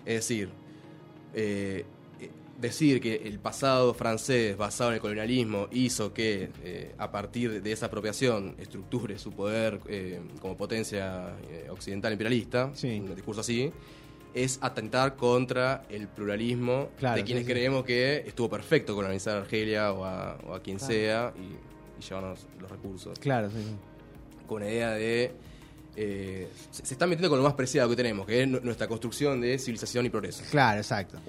Es 0.06 0.16
decir, 0.16 0.50
eh, 1.34 1.86
decir 2.62 3.02
que 3.02 3.16
el 3.26 3.40
pasado 3.40 3.94
francés 3.94 4.56
basado 4.56 4.92
en 4.92 4.96
el 4.96 5.02
colonialismo 5.02 5.68
hizo 5.72 6.14
que 6.14 6.50
eh, 6.64 6.94
a 6.98 7.12
partir 7.12 7.62
de 7.62 7.72
esa 7.72 7.88
apropiación 7.88 8.56
estructure 8.60 9.18
su 9.18 9.32
poder 9.32 9.80
eh, 9.88 10.22
como 10.40 10.56
potencia 10.56 11.36
eh, 11.50 11.68
occidental 11.70 12.12
imperialista, 12.14 12.70
Sí. 12.76 13.00
un 13.00 13.16
discurso 13.16 13.42
así, 13.42 13.72
es 14.34 14.60
atentar 14.62 15.16
contra 15.16 15.84
el 15.90 16.08
pluralismo 16.08 16.90
Claro, 16.98 17.18
de 17.18 17.24
quienes 17.24 17.44
sí, 17.44 17.48
sí. 17.48 17.54
creemos 17.54 17.84
que 17.84 18.24
estuvo 18.26 18.50
perfecto 18.50 18.96
colonizar 18.96 19.38
Argelia 19.38 19.92
o 19.92 20.06
a, 20.06 20.38
o 20.48 20.54
a 20.54 20.62
quien 20.62 20.78
Claro. 20.78 20.94
sea 20.94 21.34
y, 21.38 22.02
y 22.02 22.08
llevarnos 22.08 22.48
los 22.60 22.70
recursos. 22.72 23.20
Claro, 23.20 23.50
sí, 23.50 23.58
sí. 23.58 23.76
Con 24.48 24.62
la 24.62 24.70
idea 24.72 24.92
de... 24.92 25.32
eh, 25.98 26.48
se, 26.72 26.86
se 26.86 26.94
está 26.94 27.06
metiendo 27.08 27.30
con 27.30 27.38
lo 27.40 27.44
más 27.44 27.54
preciado 27.54 27.90
que 27.90 27.96
tenemos, 27.98 28.26
que 28.26 28.42
es 28.44 28.48
nu- 28.48 28.60
nuestra 28.64 28.88
construcción 28.88 29.42
de 29.42 29.58
civilización 29.60 30.06
y 30.06 30.10
progreso. 30.10 30.44
Claro, 30.50 30.78
exacto. 30.80 31.20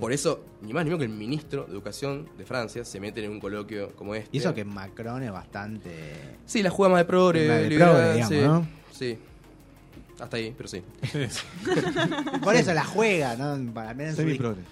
Por 0.00 0.12
eso, 0.12 0.44
ni 0.62 0.72
más 0.72 0.84
ni 0.84 0.90
menos 0.90 0.98
que 0.98 1.04
el 1.04 1.10
ministro 1.16 1.64
de 1.64 1.72
Educación 1.72 2.28
de 2.38 2.44
Francia 2.46 2.84
se 2.84 2.98
mete 3.00 3.22
en 3.24 3.30
un 3.30 3.40
coloquio 3.40 3.92
como 3.94 4.14
este. 4.14 4.30
Y 4.36 4.40
eso 4.40 4.54
que 4.54 4.64
Macron 4.64 5.22
es 5.22 5.30
bastante. 5.30 5.90
Sí, 6.46 6.62
la 6.62 6.70
juega 6.70 6.92
más 6.92 7.00
de 7.00 7.04
progre, 7.04 7.68
liberal, 7.68 8.14
digamos. 8.14 8.32
¿no? 8.32 8.68
Sí. 8.92 9.18
Hasta 10.20 10.36
ahí, 10.36 10.52
pero 10.56 10.68
sí. 10.68 10.82
Por 12.42 12.54
eso 12.56 12.74
la 12.74 12.84
juega, 12.84 13.36
¿no? 13.36 13.72
Para 13.72 13.94
progre. 14.38 14.62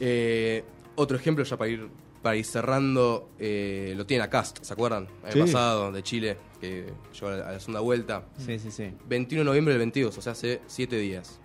Eh, 0.00 0.64
otro 0.96 1.16
ejemplo, 1.16 1.44
ya 1.44 1.56
para 1.56 1.70
ir, 1.70 1.88
para 2.22 2.36
ir 2.36 2.44
cerrando, 2.44 3.30
eh, 3.38 3.94
lo 3.96 4.06
tiene 4.06 4.24
a 4.24 4.30
Cast, 4.30 4.62
¿se 4.62 4.72
acuerdan? 4.72 5.06
El 5.26 5.32
Sí. 5.34 5.40
pasado, 5.40 5.92
de 5.92 6.02
Chile, 6.02 6.36
que 6.60 6.92
llegó 7.12 7.28
a 7.28 7.36
la, 7.36 7.48
a 7.48 7.52
la 7.52 7.60
segunda 7.60 7.80
vuelta. 7.80 8.24
Sí, 8.38 8.58
sí, 8.58 8.70
sí. 8.70 8.92
21 9.08 9.40
de 9.40 9.44
noviembre 9.44 9.74
del 9.74 9.78
22, 9.80 10.18
o 10.18 10.22
sea, 10.22 10.32
hace 10.32 10.60
7 10.66 10.96
días. 10.96 11.38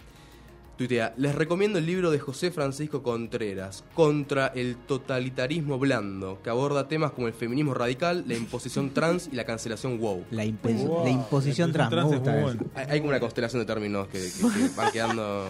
Tuitea, 0.80 1.14
les 1.18 1.36
recomiendo 1.36 1.78
el 1.78 1.86
libro 1.86 2.10
de 2.10 2.20
José 2.20 2.52
Francisco 2.52 3.04
Contreras, 3.04 3.84
Contra 3.94 4.48
el 4.48 4.78
totalitarismo 4.78 5.78
blando, 5.78 6.40
que 6.42 6.50
aborda 6.50 6.88
temas 6.88 7.12
como 7.12 7.28
el 7.28 7.34
feminismo 7.34 7.74
radical, 7.74 8.24
la 8.26 8.36
imposición 8.36 8.90
trans 8.94 9.30
y 9.32 9.36
la 9.36 9.44
cancelación 9.44 10.00
wow. 10.00 10.24
La, 10.32 10.46
impo- 10.46 10.74
Wow, 10.74 11.04
la 11.04 11.10
imposición 11.12 11.74
la 11.74 11.90
trans, 11.90 11.92
me 11.92 11.98
imposición 12.00 12.20
gusta 12.20 12.32
trans 12.32 12.38
es 12.52 12.58
bueno. 12.58 12.72
Hay, 12.76 12.86
hay 12.92 13.00
como 13.00 13.10
una 13.10 13.20
constelación 13.20 13.62
de 13.62 13.66
términos 13.66 14.08
que, 14.08 14.20
que- 14.20 14.30
que 14.70 14.70
van 14.78 14.92
quedando... 14.94 15.46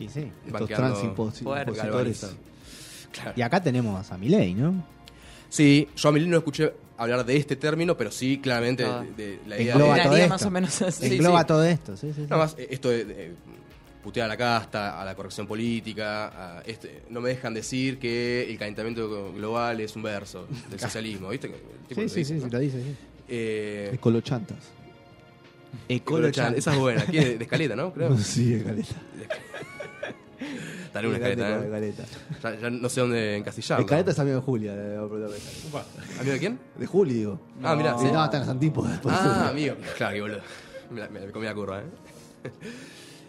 Y 0.00 0.08
sí. 0.08 0.20
van 0.46 0.62
Estos 0.62 0.68
quedando 0.68 0.94
trans 1.00 1.04
impos- 1.16 1.40
impositores. 1.42 2.26
Claro. 3.12 3.32
Y 3.36 3.42
acá 3.42 3.62
tenemos 3.62 4.10
a 4.10 4.18
Milei, 4.18 4.54
¿no? 4.54 4.84
Sí, 5.48 5.88
yo 5.96 6.08
a 6.08 6.12
Milei 6.12 6.28
no 6.28 6.38
escuché 6.38 6.72
hablar 6.96 7.24
de 7.24 7.36
este 7.36 7.54
término, 7.54 7.96
pero 7.96 8.10
sí, 8.10 8.38
claramente, 8.40 8.84
Ah. 8.84 9.04
de, 9.16 9.36
de 9.36 9.40
la 9.46 9.60
idea 9.60 9.74
Engloba 9.74 9.94
de... 9.96 10.02
todo 10.02 10.16
esto. 10.16 10.28
más 10.28 10.42
o 10.44 10.50
menos 10.50 10.82
así. 10.82 11.06
Sí, 11.08 11.14
Engloba 11.16 11.40
sí. 11.42 11.46
todo 11.46 11.64
esto, 11.64 11.96
sí, 11.96 12.08
sí. 12.08 12.14
sí. 12.16 12.22
Nada 12.22 12.38
más, 12.38 12.56
eh, 12.58 12.66
esto 12.70 12.88
de, 12.90 13.04
de 13.04 13.34
putear 14.02 14.24
a 14.26 14.28
la 14.28 14.36
casta, 14.36 15.00
a 15.00 15.04
la 15.04 15.14
corrección 15.14 15.46
política, 15.46 16.58
a 16.58 16.62
este, 16.62 17.02
no 17.10 17.20
me 17.20 17.28
dejan 17.30 17.52
decir 17.54 17.98
que 17.98 18.48
el 18.50 18.58
calentamiento 18.58 19.32
global 19.32 19.80
es 19.80 19.94
un 19.96 20.02
verso 20.02 20.46
del 20.70 20.80
socialismo, 20.80 21.28
¿viste? 21.28 21.48
El 21.48 21.52
tipo 21.88 22.00
Sí, 22.02 22.08
sí, 22.08 22.18
dice, 22.20 22.38
sí, 22.38 22.44
¿no? 22.44 22.48
lo 22.50 22.58
dice, 22.58 22.82
sí. 22.82 22.96
Eh, 23.28 23.90
Escolochantas. 23.92 24.58
Ecolochan, 25.88 26.54
esa 26.56 26.72
es 26.72 26.78
buena, 26.80 27.02
aquí 27.02 27.16
de, 27.18 27.38
de 27.38 27.44
escaleta, 27.44 27.76
¿no? 27.76 27.92
Creo. 27.92 28.16
Sí, 28.18 28.54
de 28.54 28.64
caleta. 28.64 28.94
Dale 30.92 31.06
una 31.06 31.16
escaleta, 31.18 31.60
¿eh? 31.64 31.68
caleta. 31.70 32.02
Ya, 32.42 32.60
ya 32.60 32.70
no 32.70 32.88
sé 32.88 33.00
dónde 33.00 33.36
encasillarlo. 33.36 33.84
De 33.84 33.88
caleta 33.88 34.10
es 34.10 34.18
amigo 34.18 34.36
de 34.36 34.42
Julia. 34.42 34.74
De, 34.74 34.96
¿Amigo 34.96 36.32
de 36.32 36.38
quién? 36.40 36.58
de 36.76 36.86
Juli, 36.86 37.14
digo. 37.14 37.40
Ah, 37.62 37.76
mirá, 37.76 37.96
Sí, 37.98 38.06
sí. 38.06 38.12
no, 38.12 38.24
están 38.24 38.40
las 38.40 38.48
antípodas. 38.48 39.00
Ah, 39.04 39.48
amigo. 39.50 39.76
Claro, 39.96 40.14
que 40.14 40.20
boludo. 40.22 40.40
me, 40.90 41.00
la- 41.00 41.08
me 41.08 41.20
comí 41.30 41.44
la 41.46 41.54
curva, 41.54 41.80
¿eh? 41.80 41.84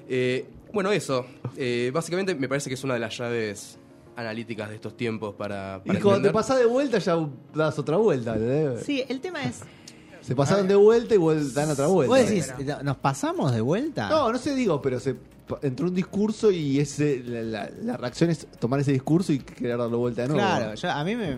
Eh, 0.09 0.45
bueno, 0.73 0.91
eso. 0.91 1.25
Eh, 1.57 1.91
básicamente 1.93 2.33
me 2.35 2.47
parece 2.47 2.69
que 2.69 2.75
es 2.75 2.83
una 2.83 2.93
de 2.95 2.99
las 2.99 3.17
llaves 3.17 3.77
analíticas 4.15 4.69
de 4.69 4.75
estos 4.75 4.95
tiempos 4.97 5.35
para, 5.35 5.81
Y 5.83 5.87
para 5.87 5.99
cuando 6.01 6.27
te 6.29 6.33
pasás 6.33 6.59
de 6.59 6.65
vuelta 6.65 6.99
ya 6.99 7.17
das 7.53 7.79
otra 7.79 7.97
vuelta. 7.97 8.33
¿entendés? 8.35 8.83
Sí, 8.85 9.03
el 9.07 9.21
tema 9.21 9.43
es. 9.43 9.61
Se 10.21 10.35
pasaron 10.35 10.67
de 10.67 10.75
vuelta 10.75 11.15
y 11.15 11.17
vuel- 11.17 11.51
dan 11.53 11.71
otra 11.71 11.87
vuelta. 11.87 12.15
Vos 12.15 12.27
decís, 12.29 12.53
¿nos 12.83 12.97
pasamos 12.97 13.51
de 13.53 13.61
vuelta? 13.61 14.07
No, 14.09 14.31
no 14.31 14.37
sé, 14.37 14.53
digo, 14.53 14.79
pero 14.81 14.99
se 14.99 15.15
entró 15.63 15.87
un 15.87 15.95
discurso 15.95 16.51
y 16.51 16.79
ese 16.79 17.23
la, 17.25 17.41
la- 17.41 17.69
la 17.83 17.97
reacción 17.97 18.29
es 18.29 18.45
tomar 18.59 18.79
ese 18.79 18.91
discurso 18.91 19.33
y 19.33 19.39
querer 19.39 19.77
darle 19.79 19.95
vuelta 19.97 20.21
de 20.23 20.27
nuevo. 20.27 20.41
Claro, 20.41 20.75
yo- 20.75 20.91
a 20.91 21.03
mí 21.03 21.15
me, 21.15 21.35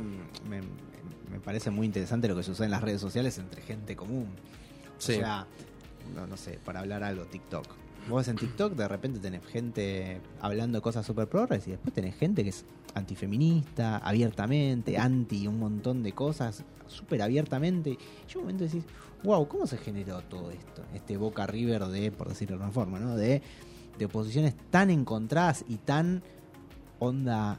me, 0.50 0.62
me 1.32 1.40
parece 1.40 1.70
muy 1.70 1.86
interesante 1.88 2.28
lo 2.28 2.36
que 2.36 2.44
sucede 2.44 2.66
en 2.66 2.72
las 2.72 2.82
redes 2.82 3.00
sociales 3.00 3.38
entre 3.38 3.62
gente 3.62 3.96
común. 3.96 4.28
Sí. 4.98 5.14
O 5.14 5.16
sea, 5.16 5.48
no, 6.14 6.28
no 6.28 6.36
sé, 6.36 6.60
para 6.66 6.82
hablar 6.82 7.04
algo, 7.04 7.24
TikTok. 7.24 7.66
Vos 8.10 8.28
en 8.28 8.36
TikTok 8.36 8.74
de 8.74 8.88
repente 8.88 9.20
tenés 9.20 9.46
gente 9.46 10.20
hablando 10.42 10.78
de 10.78 10.82
cosas 10.82 11.06
súper 11.06 11.28
progres 11.30 11.68
y 11.68 11.72
después 11.72 11.94
tenés 11.94 12.16
gente 12.16 12.44
que 12.44 12.50
es 12.50 12.66
antifeminista, 12.96 13.98
abiertamente, 13.98 14.98
anti 14.98 15.48
un 15.48 15.58
montón 15.58 16.04
de 16.04 16.12
cosas, 16.12 16.64
súper 16.88 17.22
abiertamente. 17.22 17.92
Y 17.92 17.98
yo 18.28 18.40
un 18.40 18.46
momento 18.46 18.66
decís, 18.66 18.84
wow, 19.24 19.48
¿cómo 19.48 19.68
se 19.68 19.78
generó 19.78 20.22
todo 20.22 20.52
esto? 20.52 20.84
Este 20.94 21.16
Boca 21.16 21.48
River 21.48 21.86
de, 21.86 22.12
por 22.12 22.28
decirlo 22.28 22.58
de 22.58 22.64
alguna 22.64 22.74
forma, 22.74 23.00
¿no? 23.00 23.16
De, 23.16 23.42
de 23.98 24.08
posiciones 24.10 24.54
tan 24.70 24.90
encontradas 24.90 25.64
y 25.70 25.78
tan 25.78 26.24
onda, 27.00 27.58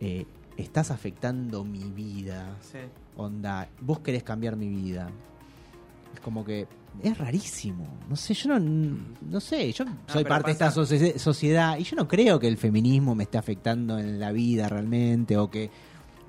eh, 0.00 0.26
estás 0.58 0.90
afectando 0.90 1.64
mi 1.64 1.84
vida. 1.84 2.56
Sí. 2.60 2.78
Onda, 3.16 3.68
vos 3.80 4.00
querés 4.00 4.22
cambiar 4.22 4.56
mi 4.56 4.68
vida. 4.68 5.10
Es 6.12 6.20
como 6.20 6.44
que 6.44 6.66
es 7.02 7.16
rarísimo. 7.18 7.86
No 8.08 8.16
sé, 8.16 8.34
yo 8.34 8.58
no, 8.58 8.96
no 9.22 9.40
sé, 9.40 9.72
yo 9.72 9.84
soy 10.06 10.24
pero 10.24 10.28
parte 10.28 10.48
de 10.48 10.52
esta 10.52 10.70
sociedad 11.18 11.78
y 11.78 11.84
yo 11.84 11.96
no 11.96 12.08
creo 12.08 12.38
que 12.40 12.48
el 12.48 12.56
feminismo 12.58 13.14
me 13.14 13.24
esté 13.24 13.38
afectando 13.38 13.98
en 13.98 14.18
la 14.20 14.32
vida 14.32 14.68
realmente 14.68 15.36
o 15.36 15.50
que 15.50 15.70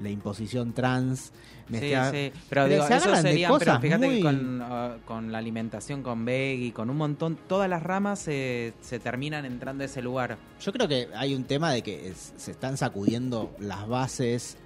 la 0.02 0.10
imposición 0.10 0.74
trans 0.74 1.32
me 1.70 1.80
Sí, 1.80 1.94
esté... 1.94 2.32
sí, 2.34 2.40
pero, 2.50 2.68
digo, 2.68 2.86
se 2.88 2.96
eso 2.96 3.06
agarran 3.06 3.24
de 3.24 3.30
serían, 3.32 3.52
pero 3.52 3.60
cosas 3.72 3.82
fíjate 3.82 4.06
muy- 4.06 4.16
que 4.18 4.22
con, 4.24 4.62
ah, 4.62 4.98
con 5.06 5.32
la 5.32 5.38
alimentación, 5.38 6.02
con 6.04 6.26
veggie, 6.26 6.74
con 6.74 6.90
un 6.90 6.98
montón, 6.98 7.38
todas 7.48 7.70
las 7.70 7.82
ramas 7.84 8.20
se, 8.20 8.74
se 8.82 9.00
terminan 9.00 9.46
entrando 9.46 9.84
a 9.84 9.86
ese 9.86 10.02
lugar. 10.02 10.38
Yo 10.60 10.74
creo 10.74 10.88
que 10.88 11.08
hay 11.16 11.36
un 11.36 11.44
tema 11.46 11.72
de 11.72 11.82
que 11.84 12.10
es- 12.10 12.34
se 12.38 12.52
están 12.52 12.76
sacudiendo 12.78 13.56
las 13.60 13.88
bases 13.88 14.56
eh, 14.56 14.63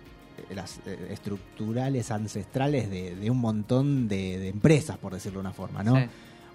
las 0.54 0.80
eh, 0.86 1.08
estructurales 1.12 2.12
ancestrales 2.12 2.89
de, 2.89 3.15
de 3.15 3.30
un 3.32 3.39
montón 3.39 4.08
de, 4.08 4.38
de 4.38 4.50
empresas, 4.50 4.97
por 4.97 5.13
decirlo 5.13 5.39
de 5.39 5.41
una 5.47 5.54
forma, 5.54 5.84
¿no? 5.84 5.95
Sí. 5.95 6.04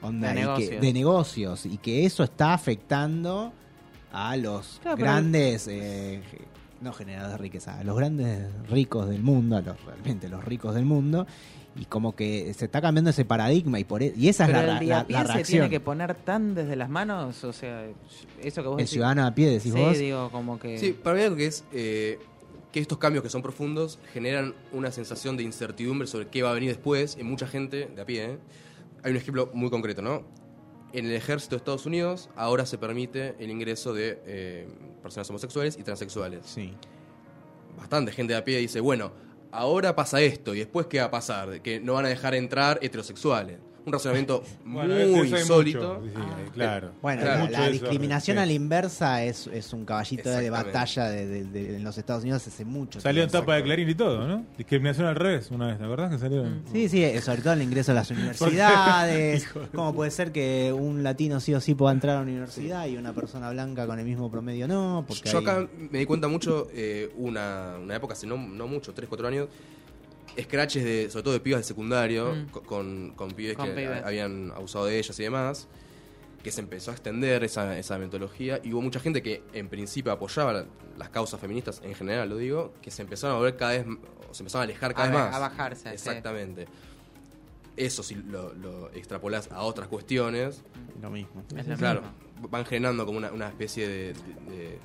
Onda, 0.02 0.32
De 0.32 0.34
y 0.34 0.36
que- 0.36 0.40
negocios. 0.46 0.80
de 0.80 0.92
negocios 0.92 1.66
y 1.66 1.78
que 1.78 2.04
eso 2.06 2.24
está 2.24 2.54
afectando 2.54 3.52
a 4.12 4.36
los 4.36 4.78
Claro, 4.82 4.96
pero- 4.96 5.10
grandes 5.10 5.68
eh, 5.68 6.20
no 6.80 6.92
generadores 6.92 7.32
de 7.38 7.38
riqueza 7.38 7.78
a 7.78 7.84
los 7.84 7.96
grandes 7.96 8.48
ricos 8.68 9.08
del 9.08 9.22
mundo 9.22 9.56
a 9.56 9.60
los 9.60 9.82
realmente 9.84 10.28
los 10.28 10.44
ricos 10.44 10.74
del 10.74 10.84
mundo 10.84 11.26
y 11.76 11.84
como 11.86 12.14
que 12.16 12.52
se 12.54 12.64
está 12.66 12.80
cambiando 12.82 13.10
ese 13.10 13.24
paradigma 13.24 13.78
y 13.78 13.84
por 13.84 14.02
e- 14.02 14.12
y 14.16 14.28
esa 14.28 14.46
Pero 14.46 14.58
es 14.58 14.66
la, 14.66 14.78
el 14.80 14.88
la- 14.88 15.06
pie 15.06 15.14
la 15.16 15.22
se 15.22 15.32
reacción 15.32 15.44
tiene 15.60 15.70
que 15.70 15.80
poner 15.80 16.14
tan 16.16 16.54
desde 16.56 16.74
las 16.76 16.90
manos, 16.90 17.44
o 17.44 17.52
sea, 17.52 17.84
eso 18.42 18.62
que 18.62 18.68
vos 18.68 18.72
el 18.78 18.84
decís. 18.84 18.90
ciudadano 18.90 19.24
a 19.24 19.34
pie 19.34 19.48
decís 19.50 19.72
sí, 19.72 19.78
vos 19.80 19.96
digo, 19.96 20.28
como 20.30 20.58
que... 20.58 20.76
Sí, 20.78 20.92
para 20.92 21.16
mí 21.16 21.22
algo 21.22 21.36
que 21.36 21.46
es 21.46 21.64
eh, 21.72 22.18
que 22.72 22.80
estos 22.80 22.98
cambios 22.98 23.22
que 23.22 23.30
son 23.30 23.42
profundos 23.42 23.98
generan 24.12 24.54
una 24.72 24.90
sensación 24.90 25.36
de 25.36 25.42
incertidumbre 25.42 26.08
sobre 26.08 26.28
qué 26.28 26.42
va 26.42 26.50
a 26.50 26.54
venir 26.54 26.70
después 26.70 27.16
en 27.16 27.26
mucha 27.26 27.46
gente 27.46 27.86
de 27.94 28.02
a 28.02 28.06
pie. 28.06 28.24
¿eh? 28.24 28.38
Hay 29.04 29.10
un 29.10 29.18
ejemplo 29.18 29.50
muy 29.52 29.70
concreto, 29.70 30.00
¿no? 30.00 30.24
En 30.92 31.06
el 31.06 31.12
ejército 31.12 31.50
de 31.50 31.58
Estados 31.58 31.86
Unidos 31.86 32.30
ahora 32.34 32.66
se 32.66 32.78
permite 32.78 33.34
el 33.38 33.50
ingreso 33.50 33.94
de 33.94 34.20
eh, 34.26 34.68
personas 35.02 35.28
homosexuales 35.30 35.76
y 35.78 35.82
transexuales. 35.82 36.46
sí 36.46 36.74
Bastante 37.76 38.12
gente 38.12 38.32
de 38.34 38.38
a 38.38 38.44
pie 38.44 38.58
dice, 38.58 38.80
bueno, 38.80 39.12
ahora 39.50 39.94
pasa 39.94 40.20
esto 40.20 40.54
y 40.54 40.58
después 40.58 40.86
qué 40.86 40.98
va 40.98 41.06
a 41.06 41.10
pasar, 41.10 41.62
que 41.62 41.80
no 41.80 41.94
van 41.94 42.06
a 42.06 42.08
dejar 42.08 42.34
entrar 42.34 42.78
heterosexuales. 42.82 43.58
Un 43.84 43.92
razonamiento 43.92 44.44
Bueno, 44.64 44.94
muy 44.94 45.26
eso 45.26 45.38
insólito. 45.38 46.00
mucho, 46.00 46.14
sí, 46.14 46.50
claro. 46.52 46.92
Bueno, 47.02 47.22
Claro. 47.22 47.48
la, 47.50 47.62
eso, 47.64 47.72
discriminación 47.72 48.36
sí. 48.36 48.42
a 48.42 48.46
la 48.46 48.52
inversa 48.52 49.24
es, 49.24 49.48
es 49.48 49.72
un 49.72 49.84
caballito 49.84 50.30
de 50.30 50.50
batalla 50.50 51.08
de, 51.08 51.26
de- 51.26 51.44
de- 51.44 51.76
en 51.76 51.82
los 51.84 51.98
Estados 51.98 52.22
Unidos 52.22 52.46
hace 52.46 52.64
mucho 52.64 53.00
Salió 53.00 53.24
en 53.24 53.30
tapa 53.30 53.56
de 53.56 53.64
Clarín 53.64 53.88
y 53.88 53.94
todo, 53.96 54.26
¿no? 54.28 54.44
Discriminación 54.56 55.06
al 55.08 55.16
revés, 55.16 55.50
una 55.50 55.66
vez, 55.66 55.78
¿te 55.78 55.84
acordás 55.84 56.12
que 56.12 56.18
salió? 56.18 56.44
Sí, 56.72 56.88
sí, 56.88 57.02
eh, 57.02 57.20
sobre 57.20 57.42
todo 57.42 57.54
el 57.54 57.62
ingreso 57.62 57.90
a 57.90 57.94
las 57.96 58.10
universidades. 58.66 59.48
¿Cómo 59.74 59.92
puede 59.94 60.10
ser 60.12 60.30
que 60.30 60.72
un 60.72 61.02
latino 61.02 61.40
sí 61.40 61.52
o 61.54 61.60
sí 61.60 61.74
pueda 61.74 61.92
entrar 61.92 62.14
a 62.14 62.18
la 62.20 62.22
universidad 62.22 62.86
y 62.86 62.96
una 62.96 63.12
persona 63.12 63.50
blanca 63.50 63.86
con 63.86 63.98
el 63.98 64.04
mismo 64.04 64.30
promedio 64.30 64.68
no? 64.68 65.04
Porque 65.08 65.28
Yo 65.28 65.38
hay- 65.38 65.44
acá 65.44 65.68
me 65.90 65.98
di 65.98 66.06
cuenta 66.06 66.28
mucho, 66.28 66.68
eh, 66.72 67.10
una, 67.16 67.76
una 67.82 67.96
época, 67.96 68.12
hace 68.14 68.26
no, 68.26 68.36
no 68.36 68.68
mucho, 68.68 68.92
3, 68.94 69.08
4 69.08 69.26
años, 69.28 69.48
scratches 70.40 70.84
de, 70.84 71.10
sobre 71.10 71.22
todo 71.24 71.34
de 71.34 71.40
pibas 71.40 71.60
de 71.60 71.64
secundario, 71.64 72.34
Mm. 72.34 72.46
co- 72.50 72.62
con, 72.62 73.12
con 73.16 73.30
pibes 73.32 73.56
Con 73.56 73.66
que 73.66 73.72
pibes. 73.72 74.02
habían 74.04 74.50
abusado 74.52 74.86
de 74.86 74.98
ellas 74.98 75.18
y 75.18 75.22
demás, 75.22 75.68
que 76.42 76.50
se 76.50 76.60
empezó 76.60 76.90
a 76.90 76.94
extender 76.94 77.44
esa, 77.44 77.78
esa 77.78 77.98
metodología 77.98 78.60
y 78.64 78.72
hubo 78.72 78.82
mucha 78.82 78.98
gente 79.00 79.22
que 79.22 79.42
en 79.52 79.68
principio 79.68 80.10
apoyaba 80.12 80.52
la- 80.52 80.66
las 80.98 81.08
causas 81.10 81.38
feministas, 81.40 81.80
en 81.84 81.94
general 81.94 82.28
lo 82.28 82.36
digo, 82.36 82.72
que 82.82 82.90
se 82.90 83.02
empezaron 83.02 83.36
a 83.36 83.38
volver 83.38 83.56
cada 83.56 83.72
vez, 83.72 83.86
se 84.32 84.42
empezaron 84.42 84.62
a 84.62 84.64
alejar 84.64 84.94
cada 84.94 85.04
A 85.08 85.10
vez 85.10 85.18
más. 85.20 85.34
a 85.34 85.38
bajarse, 85.38 85.82
sí. 85.88 85.94
Exactamente. 85.94 86.66
Eso 87.76 88.02
si 88.02 88.14
lo, 88.16 88.52
lo 88.54 88.90
extrapolás 88.92 89.50
a 89.50 89.62
otras 89.62 89.88
cuestiones, 89.88 90.62
Lo 91.00 91.08
mismo. 91.10 91.42
Es 91.56 91.66
lo 91.66 91.76
claro, 91.76 92.02
mismo. 92.02 92.48
van 92.50 92.66
generando 92.66 93.06
como 93.06 93.16
una, 93.18 93.32
una 93.32 93.48
especie 93.48 93.88
de, 93.88 94.12
de- 94.12 94.52
de- 94.56 94.78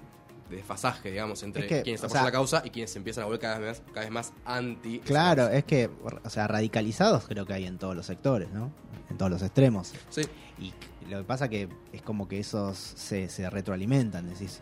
de 0.49 0.57
desfasaje, 0.57 1.11
digamos, 1.11 1.43
entre 1.43 1.63
Es 1.63 1.67
que, 1.69 1.81
quienes 1.83 2.01
apoyan 2.03 2.21
sea- 2.21 2.25
la 2.25 2.31
causa 2.31 2.61
y 2.65 2.69
quienes 2.69 2.91
se 2.91 2.97
empiezan 2.99 3.23
a 3.23 3.25
volver 3.25 3.39
cada 3.41 3.59
vez 3.59 3.79
más, 3.79 3.87
cada 3.93 4.01
vez 4.01 4.11
más 4.11 4.33
anti. 4.45 4.99
Claro, 4.99 5.47
es 5.49 5.63
que, 5.65 5.89
o 6.23 6.29
sea, 6.29 6.47
radicalizados 6.47 7.25
creo 7.27 7.45
que 7.45 7.53
hay 7.53 7.65
en 7.65 7.77
todos 7.77 7.95
los 7.95 8.05
sectores, 8.05 8.49
¿no? 8.51 8.71
En 9.09 9.17
todos 9.17 9.31
los 9.31 9.41
extremos. 9.41 9.93
Sí, 10.09 10.21
Y 10.59 10.73
lo 11.09 11.19
que 11.19 11.23
pasa 11.23 11.47
que 11.49 11.69
es 11.93 12.01
como 12.01 12.27
que 12.27 12.39
esos 12.39 12.77
se, 12.77 13.29
se 13.29 13.49
retroalimentan, 13.49 14.27
decís, 14.29 14.59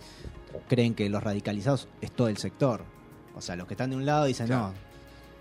creen 0.68 0.94
que 0.94 1.10
los 1.10 1.24
radicalizados 1.24 1.88
es 2.02 2.12
todo 2.12 2.28
el 2.28 2.38
sector. 2.38 2.84
O 3.36 3.42
sea, 3.42 3.56
los 3.56 3.68
que 3.68 3.74
están 3.74 3.90
de 3.90 3.96
un 3.96 4.06
lado 4.06 4.26
dicen, 4.26 4.48
Claro. 4.48 4.68
no, 4.68 4.74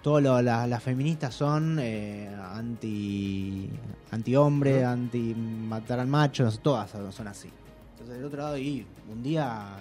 todas 0.03 0.43
las 0.69 0.83
feministas 0.83 1.35
son 1.35 1.79
eh, 1.81 2.29
anti 2.53 3.71
anti 4.11 4.37
hombre, 4.37 4.85
anti 4.85 5.35
matar 5.35 6.01
al 6.01 6.07
macho, 6.09 6.51
todas 6.61 6.91
son 7.11 7.27
así. 7.29 7.51
Entonces 7.93 8.17
del 8.17 8.25
otro 8.25 8.39
lado, 8.43 8.59
y 8.59 8.87
un 9.11 9.23
día, 9.23 9.77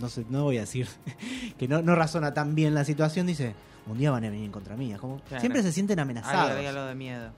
no 0.00 0.08
sé, 0.08 0.24
no 0.30 0.44
voy 0.44 0.58
a 0.58 0.60
decir, 0.60 0.88
que 1.58 1.68
no, 1.68 1.82
no 1.82 1.94
razona 1.94 2.32
tan 2.34 2.54
bien 2.54 2.74
la 2.74 2.84
situación, 2.84 3.26
dice, 3.26 3.54
un 3.86 3.98
día 3.98 4.10
van 4.10 4.24
a 4.24 4.30
venir 4.30 4.44
en 4.44 4.52
contra 4.52 4.76
mía. 4.76 4.98
Como, 4.98 5.20
Claro. 5.20 5.40
Siempre 5.40 5.62
se 5.62 5.72
sienten 5.72 5.98
amenazados. 5.98 6.52
Algo, 6.52 6.68
algo 6.68 6.84
de 6.84 6.94
miedo. 6.94 7.30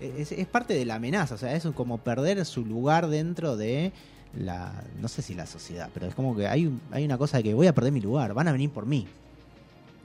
Es, 0.00 0.30
es 0.32 0.46
parte 0.46 0.74
de 0.74 0.84
la 0.84 0.96
amenaza, 0.96 1.34
o 1.36 1.38
sea, 1.38 1.54
es 1.54 1.64
como 1.74 1.98
perder 1.98 2.44
su 2.44 2.64
lugar 2.66 3.06
dentro 3.08 3.56
de 3.56 3.92
la, 4.34 4.84
no 5.00 5.08
sé 5.08 5.22
si 5.22 5.34
la 5.34 5.46
sociedad, 5.46 5.88
pero 5.94 6.06
es 6.06 6.14
como 6.14 6.36
que 6.36 6.46
hay, 6.46 6.70
hay 6.90 7.04
una 7.04 7.16
cosa 7.16 7.38
de 7.38 7.44
que 7.44 7.54
voy 7.54 7.66
a 7.66 7.74
perder 7.74 7.92
mi 7.92 8.00
lugar, 8.02 8.34
van 8.34 8.46
a 8.48 8.52
venir 8.52 8.70
por 8.70 8.84
mí. 8.84 9.06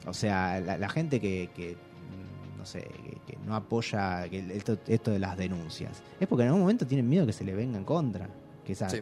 O 0.07 0.13
sea, 0.13 0.61
la, 0.61 0.77
la 0.77 0.87
gente 0.89 1.19
que, 1.19 1.49
que, 1.53 1.73
mm, 1.75 2.57
no 2.57 2.65
sé, 2.65 2.81
que, 2.83 3.17
que 3.33 3.37
no 3.45 3.53
apoya 3.55 4.29
que 4.29 4.39
esto, 4.55 4.77
esto 4.87 5.11
de 5.11 5.19
las 5.19 5.37
denuncias, 5.37 6.01
es 6.19 6.27
porque 6.27 6.43
en 6.43 6.47
algún 6.49 6.61
momento 6.61 6.87
tienen 6.87 7.09
miedo 7.09 7.25
que 7.25 7.33
se 7.33 7.43
le 7.43 7.53
venga 7.53 7.77
en 7.77 7.83
contra. 7.83 8.29
Que 8.65 8.71
esa- 8.73 8.89
Sí. 8.89 9.01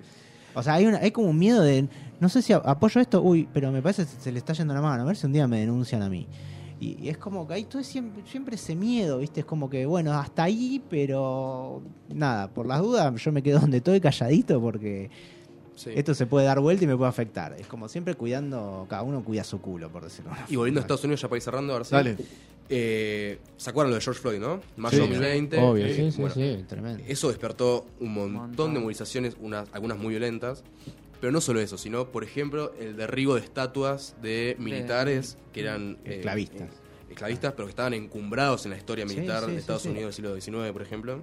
O 0.54 0.64
sea, 0.64 0.74
hay, 0.76 0.86
una, 0.86 0.98
hay 0.98 1.12
como 1.12 1.30
un 1.30 1.38
miedo 1.38 1.62
de, 1.62 1.88
no 2.20 2.30
sé 2.30 2.42
si 2.42 2.54
a- 2.54 2.58
apoyo 2.58 3.00
esto, 3.02 3.22
uy, 3.22 3.48
pero 3.54 3.72
me 3.72 3.82
parece 3.82 4.04
que 4.04 4.10
se 4.22 4.32
le 4.32 4.40
está 4.40 4.54
yendo 4.54 4.74
la 4.74 4.82
mano, 4.82 5.04
a 5.04 5.06
ver 5.06 5.16
si 5.16 5.26
un 5.28 5.34
día 5.34 5.48
me 5.48 5.60
denuncian 5.60 6.02
a 6.02 6.10
mí. 6.10 6.28
Y, 6.82 6.98
y 7.04 7.10
es 7.10 7.18
como 7.18 7.46
que 7.48 7.56
hay 7.56 7.66
todo 7.66 7.84
siempre, 7.84 8.24
siempre 8.26 8.56
ese 8.56 8.74
miedo, 8.76 9.18
¿viste? 9.20 9.42
Es 9.42 9.46
como 9.46 9.70
que, 9.70 9.86
bueno, 9.86 10.14
hasta 10.14 10.44
ahí, 10.44 10.82
pero 10.90 11.82
nada, 12.08 12.48
por 12.50 12.66
las 12.68 12.80
dudas 12.82 13.14
yo 13.22 13.32
me 13.32 13.44
quedo 13.44 13.60
donde 13.60 13.78
estoy 13.78 14.00
calladito 14.00 14.62
porque 14.62 15.10
sí. 15.76 15.92
esto 15.94 16.14
se 16.16 16.26
puede 16.26 16.46
dar 16.46 16.60
vuelta 16.62 16.86
y 16.86 16.88
me 16.88 16.96
puede 16.96 17.10
afectar. 17.10 17.54
Es 17.60 17.68
como 17.68 17.90
siempre 17.90 18.14
cuidando, 18.16 18.86
cada 18.90 19.02
uno 19.04 19.24
cuida 19.26 19.44
su 19.44 19.60
culo, 19.60 19.90
por 19.92 20.06
decirlo. 20.06 20.32
Y 20.48 20.56
volviendo 20.56 20.80
a. 20.80 20.84
Estados 20.84 21.04
Unidos, 21.04 21.22
ya 21.22 21.28
para 21.28 21.38
ir 21.38 21.44
cerrando, 21.44 21.74
ahora 21.74 21.84
sí. 21.86 21.92
Dale. 21.94 22.16
Eh, 22.70 23.40
¿Se 23.58 23.70
acuerdan 23.70 23.90
lo 23.92 23.96
de 23.96 24.02
George 24.02 24.22
Floyd, 24.22 24.40
no? 24.40 24.62
Mayo 24.78 24.96
Sí. 24.98 25.00
2020. 25.00 25.58
Obvio, 25.58 25.86
Eh, 25.88 25.94
sí, 25.96 26.12
sí, 26.12 26.22
bueno, 26.22 26.36
sí, 26.36 26.64
tremendo. 26.68 27.04
Eso 27.08 27.30
despertó 27.30 27.86
un 28.00 28.14
montón, 28.14 28.34
Montón. 28.34 28.74
de 28.76 28.80
movilizaciones, 28.80 29.36
unas, 29.40 29.68
algunas 29.74 29.98
muy 29.98 30.10
violentas. 30.12 30.64
Pero 31.20 31.34
no 31.34 31.42
solo 31.42 31.60
eso, 31.60 31.78
sino, 31.78 32.10
por 32.12 32.24
ejemplo, 32.24 32.74
el 32.80 32.96
derribo 32.96 33.36
de 33.36 33.42
estatuas 33.42 34.16
de 34.22 34.56
militares 34.60 35.38
que 35.52 35.62
eran... 35.62 35.98
eh, 36.06 36.16
Esclavistas. 36.18 36.62
eh, 36.62 37.10
esclavistas, 37.10 37.54
pero 37.54 37.66
que 37.66 37.72
estaban 37.72 37.94
encumbrados 37.94 38.64
en 38.66 38.72
la 38.72 38.78
historia 38.78 39.06
militar 39.06 39.44
sí, 39.46 39.52
de 39.52 39.58
Estados 39.58 39.82
sí. 39.82 39.90
Unidos 39.90 40.16
del 40.16 40.40
siglo 40.42 40.60
XIX, 40.62 40.72
por 40.72 40.82
ejemplo. 40.82 41.22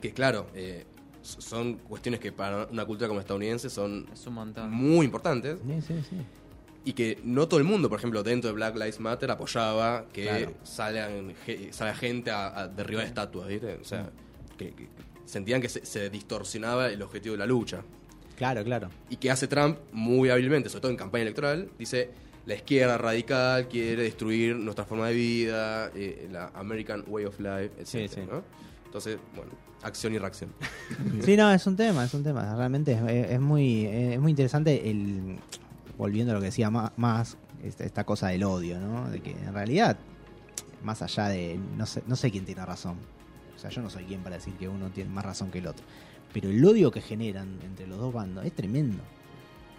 Que 0.00 0.12
claro, 0.12 0.46
eh, 0.54 0.84
son 1.22 1.74
cuestiones 1.74 2.20
que 2.20 2.30
para 2.32 2.66
una 2.70 2.86
cultura 2.86 3.08
como 3.08 3.20
estadounidense 3.20 3.68
son 3.68 4.06
Es 4.12 4.26
un 4.26 4.34
montón. 4.34 4.70
muy 4.70 5.04
importantes. 5.04 5.58
Sí, 5.66 5.80
sí, 5.82 5.94
sí. 6.08 6.16
Y 6.86 6.92
que 6.94 7.18
no 7.24 7.46
todo 7.48 7.58
el 7.60 7.64
mundo, 7.66 7.88
por 7.90 7.98
ejemplo, 7.98 8.22
dentro 8.22 8.48
de 8.48 8.54
Black 8.54 8.74
Lives 8.76 9.00
Matter 9.00 9.30
apoyaba 9.30 10.06
que 10.12 10.22
Claro. 10.22 10.52
salgan, 10.62 11.34
salga 11.72 11.94
gente 11.94 12.30
a, 12.30 12.58
a 12.60 12.68
derribar 12.68 13.04
estatuas, 13.04 13.48
¿viste? 13.48 13.74
O 13.74 13.84
sea, 13.84 14.08
que, 14.56 14.70
que 14.72 14.88
sentían 15.26 15.60
que 15.60 15.68
se, 15.68 15.84
se 15.84 16.08
distorsionaba 16.08 16.88
el 16.88 17.02
objetivo 17.02 17.32
de 17.34 17.38
la 17.40 17.46
lucha. 17.46 17.82
Claro, 18.36 18.62
claro. 18.64 18.88
Y 19.10 19.16
que 19.16 19.30
hace 19.30 19.48
Trump 19.48 19.78
muy 19.92 20.30
hábilmente, 20.30 20.68
sobre 20.68 20.82
todo 20.82 20.90
en 20.92 20.96
campaña 20.96 21.22
electoral, 21.22 21.68
dice 21.78 22.10
la 22.46 22.54
izquierda 22.54 22.96
radical 22.96 23.66
quiere 23.66 24.04
destruir 24.04 24.54
nuestra 24.54 24.84
forma 24.84 25.08
de 25.08 25.14
vida, 25.14 25.90
eh, 25.96 26.28
la 26.30 26.52
American 26.54 27.02
Way 27.08 27.24
of 27.24 27.40
Life, 27.40 27.70
etc. 27.78 27.86
Sí, 27.86 28.08
sí. 28.08 28.20
¿no? 28.30 28.44
Entonces, 28.84 29.18
bueno, 29.34 29.50
acción 29.82 30.14
y 30.14 30.18
reacción. 30.18 30.50
Sí, 31.24 31.36
no, 31.36 31.50
es 31.52 31.66
un 31.66 31.74
tema, 31.76 32.04
es 32.04 32.14
un 32.14 32.22
tema. 32.22 32.54
Realmente 32.54 32.92
es 33.34 33.40
muy, 33.40 33.86
es 33.86 34.20
muy 34.20 34.30
interesante 34.30 34.88
el 34.88 35.38
volviendo 35.98 36.32
a 36.32 36.34
lo 36.34 36.40
que 36.40 36.46
decía 36.46 36.70
más, 36.70 37.36
esta, 37.62 37.84
esta 37.84 38.04
cosa 38.04 38.28
del 38.28 38.44
odio, 38.44 38.78
¿no? 38.80 39.08
De 39.10 39.20
que 39.20 39.30
en 39.32 39.52
realidad, 39.54 39.96
más 40.82 41.02
allá 41.02 41.28
de, 41.28 41.58
no 41.76 41.86
sé, 41.86 42.02
no 42.06 42.16
sé 42.16 42.30
quién 42.30 42.44
tiene 42.44 42.64
razón. 42.64 42.96
O 43.54 43.58
sea, 43.58 43.70
yo 43.70 43.80
no 43.82 43.88
soy 43.90 44.04
quien 44.04 44.20
para 44.22 44.36
decir 44.36 44.54
que 44.54 44.68
uno 44.68 44.90
tiene 44.90 45.10
más 45.10 45.24
razón 45.24 45.50
que 45.50 45.58
el 45.58 45.66
otro. 45.66 45.84
Pero 46.32 46.50
el 46.50 46.62
odio 46.64 46.90
que 46.90 47.00
generan 47.00 47.48
entre 47.64 47.86
los 47.86 47.98
dos 47.98 48.12
bandos 48.12 48.44
es 48.44 48.52
tremendo. 48.52 49.02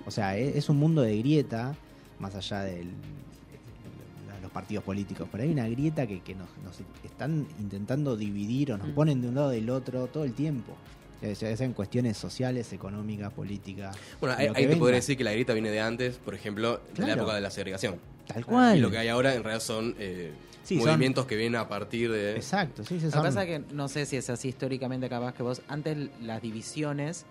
O 0.05 0.11
sea, 0.11 0.35
es, 0.37 0.55
es 0.55 0.69
un 0.69 0.77
mundo 0.77 1.01
de 1.03 1.17
grieta, 1.19 1.75
más 2.19 2.33
allá 2.33 2.61
del- 2.61 2.87
de 2.87 4.41
los 4.41 4.51
partidos 4.51 4.83
políticos. 4.83 5.27
Pero 5.31 5.43
hay 5.43 5.51
una 5.51 5.67
grieta 5.69 6.07
que, 6.07 6.21
que 6.21 6.33
nos, 6.33 6.47
nos 6.63 6.79
están 7.03 7.45
intentando 7.59 8.17
dividir 8.17 8.71
o 8.73 8.77
nos 8.77 8.87
Mm. 8.87 8.93
ponen 8.93 9.21
de 9.21 9.29
un 9.29 9.35
lado 9.35 9.49
del 9.49 9.69
otro 9.69 10.07
todo 10.07 10.23
el 10.23 10.33
tiempo. 10.33 10.73
Ya 11.21 11.35
sea 11.35 11.65
en 11.65 11.73
cuestiones 11.73 12.15
sociales, 12.17 12.71
económicas, 12.73 13.33
políticas. 13.33 13.95
Bueno, 14.21 14.35
ahí, 14.37 14.67
te 14.67 14.75
podría 14.77 14.97
decir 14.97 15.17
que 15.17 15.23
la 15.23 15.31
grieta 15.31 15.53
viene 15.53 15.69
de 15.71 15.79
antes, 15.81 16.17
por 16.17 16.35
ejemplo, 16.35 16.77
de 16.77 16.93
Claro. 16.93 17.07
la 17.15 17.21
época 17.21 17.35
de 17.35 17.41
la 17.41 17.49
segregación. 17.51 17.95
Tal 18.27 18.45
cual. 18.45 18.77
Y 18.77 18.81
lo 18.81 18.91
que 18.91 18.97
hay 18.99 19.07
ahora 19.07 19.33
en 19.33 19.43
realidad 19.43 19.63
son 19.63 19.95
eh, 19.97 20.31
Sí, 20.63 20.77
son- 20.77 20.87
movimientos 20.87 21.25
que 21.25 21.35
vienen 21.35 21.59
a 21.59 21.67
partir 21.67 22.11
de... 22.11 22.35
Exacto, 22.35 22.83
sí, 22.83 22.99
sí, 22.99 23.05
Lo 23.05 23.11
que 23.13 23.17
pasa 23.19 23.43
es 23.43 23.47
que 23.47 23.73
no 23.73 23.87
sé 23.87 24.05
si 24.05 24.17
es 24.17 24.29
así 24.29 24.49
históricamente 24.49 25.07
capaz 25.09 25.33
que 25.33 25.41
vos, 25.43 25.61
antes 25.69 25.97
las 26.21 26.41
divisiones 26.41 27.25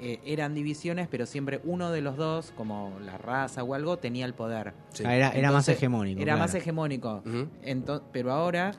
eh, 0.00 0.20
eran 0.24 0.54
divisiones, 0.54 1.06
pero 1.10 1.26
siempre 1.26 1.60
uno 1.64 1.90
de 1.92 2.00
los 2.00 2.16
dos, 2.16 2.52
como 2.56 2.96
la 3.04 3.18
raza 3.18 3.62
o 3.62 3.74
algo, 3.74 3.98
tenía 3.98 4.24
el 4.24 4.32
poder. 4.32 4.72
Sí. 4.94 5.02
Ah, 5.06 5.14
era, 5.14 5.28
era 5.30 5.50
más 5.52 5.68
Entonces, 5.68 5.76
hegemónico. 5.76 6.20
Era 6.22 6.32
claro. 6.34 6.38
más 6.40 6.54
hegemónico. 6.54 7.22
Ujú. 7.26 7.48
Ento- 7.64 8.02
pero 8.12 8.32
ahora... 8.32 8.72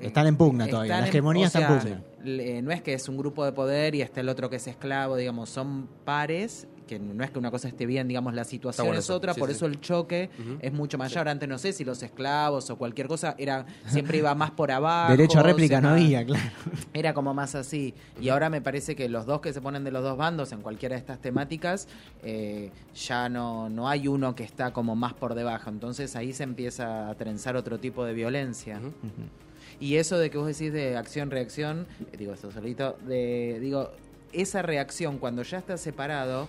Están 0.00 0.26
en 0.26 0.36
pugna 0.36 0.66
todavía, 0.66 1.00
la 1.00 1.08
hegemonía 1.08 1.44
o 1.44 1.46
está 1.46 1.60
en 1.60 1.78
pugna. 1.78 2.02
le- 2.24 2.62
no 2.62 2.70
es 2.72 2.82
que 2.82 2.94
es 2.94 3.08
un 3.08 3.16
grupo 3.16 3.44
de 3.44 3.52
poder 3.52 3.94
y 3.94 4.02
está 4.02 4.20
el 4.20 4.28
otro 4.28 4.50
que 4.50 4.56
es 4.56 4.66
esclavo, 4.66 5.16
digamos, 5.16 5.48
son 5.48 5.88
pares, 6.04 6.66
que 6.88 6.98
no 6.98 7.22
es 7.24 7.30
que 7.30 7.38
una 7.38 7.50
cosa 7.52 7.68
esté 7.68 7.86
bien, 7.86 8.08
digamos, 8.08 8.34
la 8.34 8.44
situación 8.44 8.86
bueno 8.88 8.98
es 8.98 9.04
eso, 9.06 9.14
otra, 9.16 9.32
sí, 9.32 9.40
por 9.40 9.48
sí. 9.48 9.54
eso 9.54 9.66
el 9.66 9.80
choque 9.80 10.28
es 10.60 10.72
mucho 10.72 10.98
mayor. 10.98 11.28
Antes 11.28 11.48
no 11.48 11.56
sé 11.56 11.72
si 11.72 11.84
los 11.84 12.02
esclavos 12.02 12.68
o 12.70 12.76
cualquier 12.76 13.06
cosa 13.06 13.34
era 13.38 13.64
siempre 13.86 14.18
iba 14.18 14.34
más 14.34 14.50
por 14.50 14.70
abajo. 14.72 15.12
Derecho 15.12 15.38
a 15.38 15.42
réplica 15.44 15.80
no 15.80 15.90
había, 15.90 16.24
claro. 16.26 16.44
era 16.92 17.14
como 17.14 17.32
más 17.32 17.54
así. 17.54 17.94
Y 18.20 18.28
ahora 18.28 18.50
me 18.50 18.60
parece 18.60 18.94
que 18.96 19.08
los 19.08 19.24
dos 19.24 19.40
que 19.40 19.52
se 19.52 19.60
ponen 19.60 19.84
de 19.84 19.90
los 19.92 20.02
dos 20.02 20.18
bandos 20.18 20.50
en 20.52 20.60
cualquiera 20.60 20.96
de 20.96 20.98
estas 21.00 21.20
temáticas, 21.20 21.86
eh, 22.24 22.70
ya 22.94 23.28
no, 23.28 23.70
no 23.70 23.88
hay 23.88 24.08
uno 24.08 24.34
que 24.34 24.42
está 24.44 24.72
como 24.72 24.94
más 24.96 25.14
por 25.14 25.34
debajo. 25.34 25.70
Entonces 25.70 26.14
ahí 26.16 26.32
se 26.32 26.42
empieza 26.42 27.08
a 27.08 27.14
trenzar 27.14 27.56
otro 27.56 27.78
tipo 27.78 28.04
de 28.04 28.12
violencia. 28.12 28.78
Ujú. 28.78 28.90
Y 29.80 29.96
eso 29.96 30.18
de 30.18 30.30
que 30.30 30.38
vos 30.38 30.46
decís 30.46 30.72
de 30.72 30.96
acción-reacción, 30.96 31.86
eh, 32.12 32.16
digo 32.16 32.32
esto 32.32 32.50
solito, 32.50 32.96
de, 33.06 33.58
digo, 33.60 33.90
esa 34.32 34.62
reacción 34.62 35.18
cuando 35.18 35.42
ya 35.42 35.58
está 35.58 35.76
separado, 35.76 36.48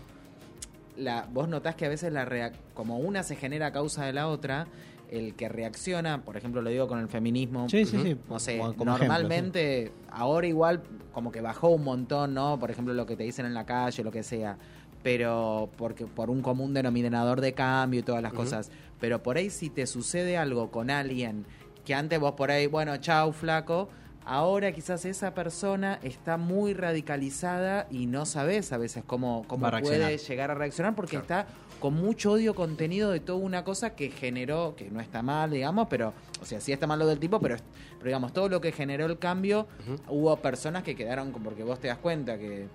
la, 0.97 1.28
vos 1.32 1.47
notás 1.49 1.76
que 1.76 1.86
a 1.86 1.89
veces 1.89 2.13
la 2.13 2.26
reac- 2.26 2.54
como 2.73 2.97
una 2.99 3.23
se 3.23 3.36
genera 3.36 3.67
a 3.67 3.71
causa 3.71 4.06
de 4.06 4.13
la 4.13 4.28
otra, 4.28 4.67
el 5.10 5.36
que 5.36 5.47
reacciona, 5.49 6.23
por 6.23 6.38
ejemplo 6.38 6.62
lo 6.62 6.69
digo 6.69 6.88
con 6.88 6.99
el 6.99 7.08
feminismo, 7.08 7.67
Sí, 7.69 7.86
sí, 7.86 7.97
sí. 8.02 8.17
no 8.30 8.39
sé, 8.39 8.58
Como- 8.58 8.76
normalmente 8.97 9.91
ahora 10.12 10.47
igual 10.47 10.82
como 11.13 11.32
que 11.32 11.41
bajó 11.41 11.69
un 11.69 11.84
montón, 11.84 12.34
¿no? 12.34 12.60
Por 12.60 12.71
ejemplo, 12.71 12.93
lo 12.93 13.06
que 13.06 13.15
te 13.15 13.23
dicen 13.23 13.45
en 13.45 13.54
la 13.54 13.65
calle, 13.65 14.04
lo 14.04 14.12
que 14.12 14.23
sea. 14.23 14.58
Pero 15.04 15.69
porque 15.78 16.06
por 16.08 16.30
un 16.30 16.41
común 16.41 16.73
denominador 16.73 17.41
de 17.41 17.54
cambio 17.54 17.99
y 17.99 18.04
todas 18.04 18.23
las 18.23 18.32
cosas. 18.34 18.71
Pero 19.02 19.21
por 19.21 19.36
ahí 19.38 19.49
si 19.49 19.69
te 19.69 19.86
sucede 19.86 20.38
algo 20.38 20.71
con 20.71 20.89
alguien 20.89 21.45
que 21.86 21.93
antes 21.93 22.19
vos 22.19 22.34
por 22.34 22.52
ahí, 22.52 22.67
bueno, 22.67 22.96
chau, 22.98 23.32
flaco, 23.34 23.89
ahora 24.26 24.72
quizás 24.72 25.06
esa 25.06 25.34
persona 25.34 26.00
está 26.02 26.38
muy 26.38 26.74
radicalizada 26.74 27.88
y 27.89 28.06
no 28.06 28.26
sabes 28.26 28.72
a 28.72 28.78
veces 28.78 29.04
cómo, 29.06 29.43
cómo 29.48 29.69
puede 29.69 30.17
llegar 30.17 30.52
a 30.52 30.56
reaccionar 30.56 30.96
porque 30.96 31.17
está 31.17 31.48
con 31.80 31.96
mucho 31.96 32.32
odio 32.32 32.56
contenido 32.56 33.12
de 33.12 33.19
toda 33.19 33.39
una 33.39 33.65
cosa 33.65 33.93
que 33.93 34.10
generó, 34.10 34.74
que 34.78 34.89
no 34.89 35.02
está 35.02 35.22
mal, 35.22 35.52
digamos, 35.52 35.88
pero, 35.89 36.13
o 36.41 36.46
sea, 36.46 36.62
sí 36.62 36.72
está 36.72 36.88
mal 36.88 36.98
lo 36.98 37.06
del 37.06 37.19
tipo, 37.19 37.41
pero, 37.41 37.58
pero 37.98 38.06
digamos, 38.06 38.32
todo 38.32 38.48
lo 38.48 38.62
que 38.62 38.72
generó 38.72 39.06
el 39.06 39.19
cambio, 39.19 39.67
hubo 40.08 40.34
personas 40.38 40.84
que 40.84 40.96
quedaron, 40.96 41.34
porque 41.34 41.63
vos 41.63 41.80
te 41.80 41.89
das 41.89 41.98
cuenta 41.98 42.38
que 42.38 42.67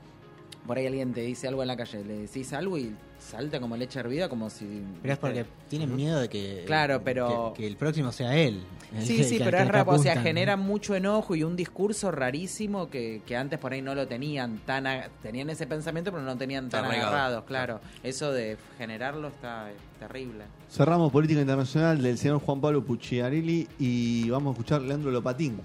por 0.66 0.76
ahí 0.78 0.86
alguien 0.86 1.12
te 1.14 1.22
dice 1.22 1.48
algo 1.48 1.62
en 1.62 1.68
la 1.68 1.76
calle, 1.76 2.04
le 2.04 2.18
decís 2.18 2.52
algo 2.52 2.76
y 2.78 2.94
salta 3.18 3.58
como 3.60 3.76
leche 3.76 3.98
hervida, 4.00 4.28
como 4.28 4.48
si... 4.50 4.82
Pero 5.02 5.14
es 5.14 5.18
porque 5.18 5.44
tienen 5.68 5.94
miedo 5.96 6.20
de 6.20 6.28
que, 6.28 6.62
Claro, 6.66 7.00
pero- 7.02 7.52
que, 7.56 7.62
que 7.62 7.66
el 7.66 7.76
próximo 7.76 8.12
sea 8.12 8.36
él. 8.36 8.62
Sí, 9.00 9.16
que- 9.16 9.24
sí, 9.24 9.38
que- 9.38 9.44
pero 9.44 9.58
que 9.58 9.62
es 9.64 9.68
raro, 9.70 9.90
o 9.90 9.98
sea, 9.98 10.20
genera 10.22 10.56
mucho 10.56 10.94
enojo 10.94 11.34
y 11.34 11.42
un 11.42 11.56
discurso 11.56 12.10
rarísimo 12.10 12.88
que, 12.90 13.22
que 13.26 13.36
antes 13.36 13.58
por 13.58 13.72
ahí 13.72 13.82
no 13.82 13.94
lo 13.94 14.06
tenían 14.06 14.58
tan... 14.66 14.86
a- 14.86 15.08
tenían 15.22 15.48
ese 15.50 15.66
pensamiento, 15.66 16.10
pero 16.12 16.22
no 16.22 16.36
tenían 16.36 16.68
tan 16.68 16.84
arraigado. 16.84 17.08
agarrados, 17.08 17.44
claro. 17.44 17.80
Eso 18.02 18.30
de 18.32 18.56
generarlo 18.78 19.28
está 19.28 19.70
terrible. 19.98 20.44
Cerramos 20.70 21.10
política 21.10 21.40
internacional 21.40 22.00
del 22.02 22.18
señor 22.18 22.40
Juan 22.40 22.60
Pablo 22.60 22.84
Pucciarelli 22.84 23.66
y 23.78 24.28
vamos 24.30 24.50
a 24.50 24.52
escuchar 24.52 24.82
Leandro 24.82 25.10
Lopatín. 25.10 25.60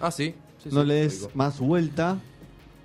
Ah, 0.00 0.10
sí. 0.10 0.34
sí, 0.62 0.68
no 0.72 0.82
sí, 0.82 0.86
le 0.86 0.94
des 0.94 1.28
más 1.34 1.58
vuelta 1.58 2.18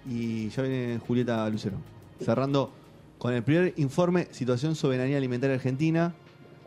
y 0.09 0.49
ya 0.49 0.61
viene 0.63 0.99
Julieta 1.05 1.49
Lucero. 1.49 1.77
Cerrando 2.23 2.71
con 3.17 3.33
el 3.33 3.43
primer 3.43 3.73
informe 3.77 4.27
Situación 4.31 4.75
Soberanía 4.75 5.17
Alimentaria 5.17 5.55
Argentina 5.55 6.13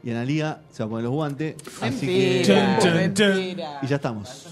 y 0.03 0.11
Analía 0.11 0.61
se 0.70 0.83
va 0.83 0.87
a 0.87 0.90
poner 0.90 1.05
los 1.05 1.12
guantes. 1.12 1.57
Así 1.81 2.07
que 2.07 2.83
mentira. 2.94 3.81
y 3.83 3.87
ya 3.87 3.97
estamos. 3.97 4.47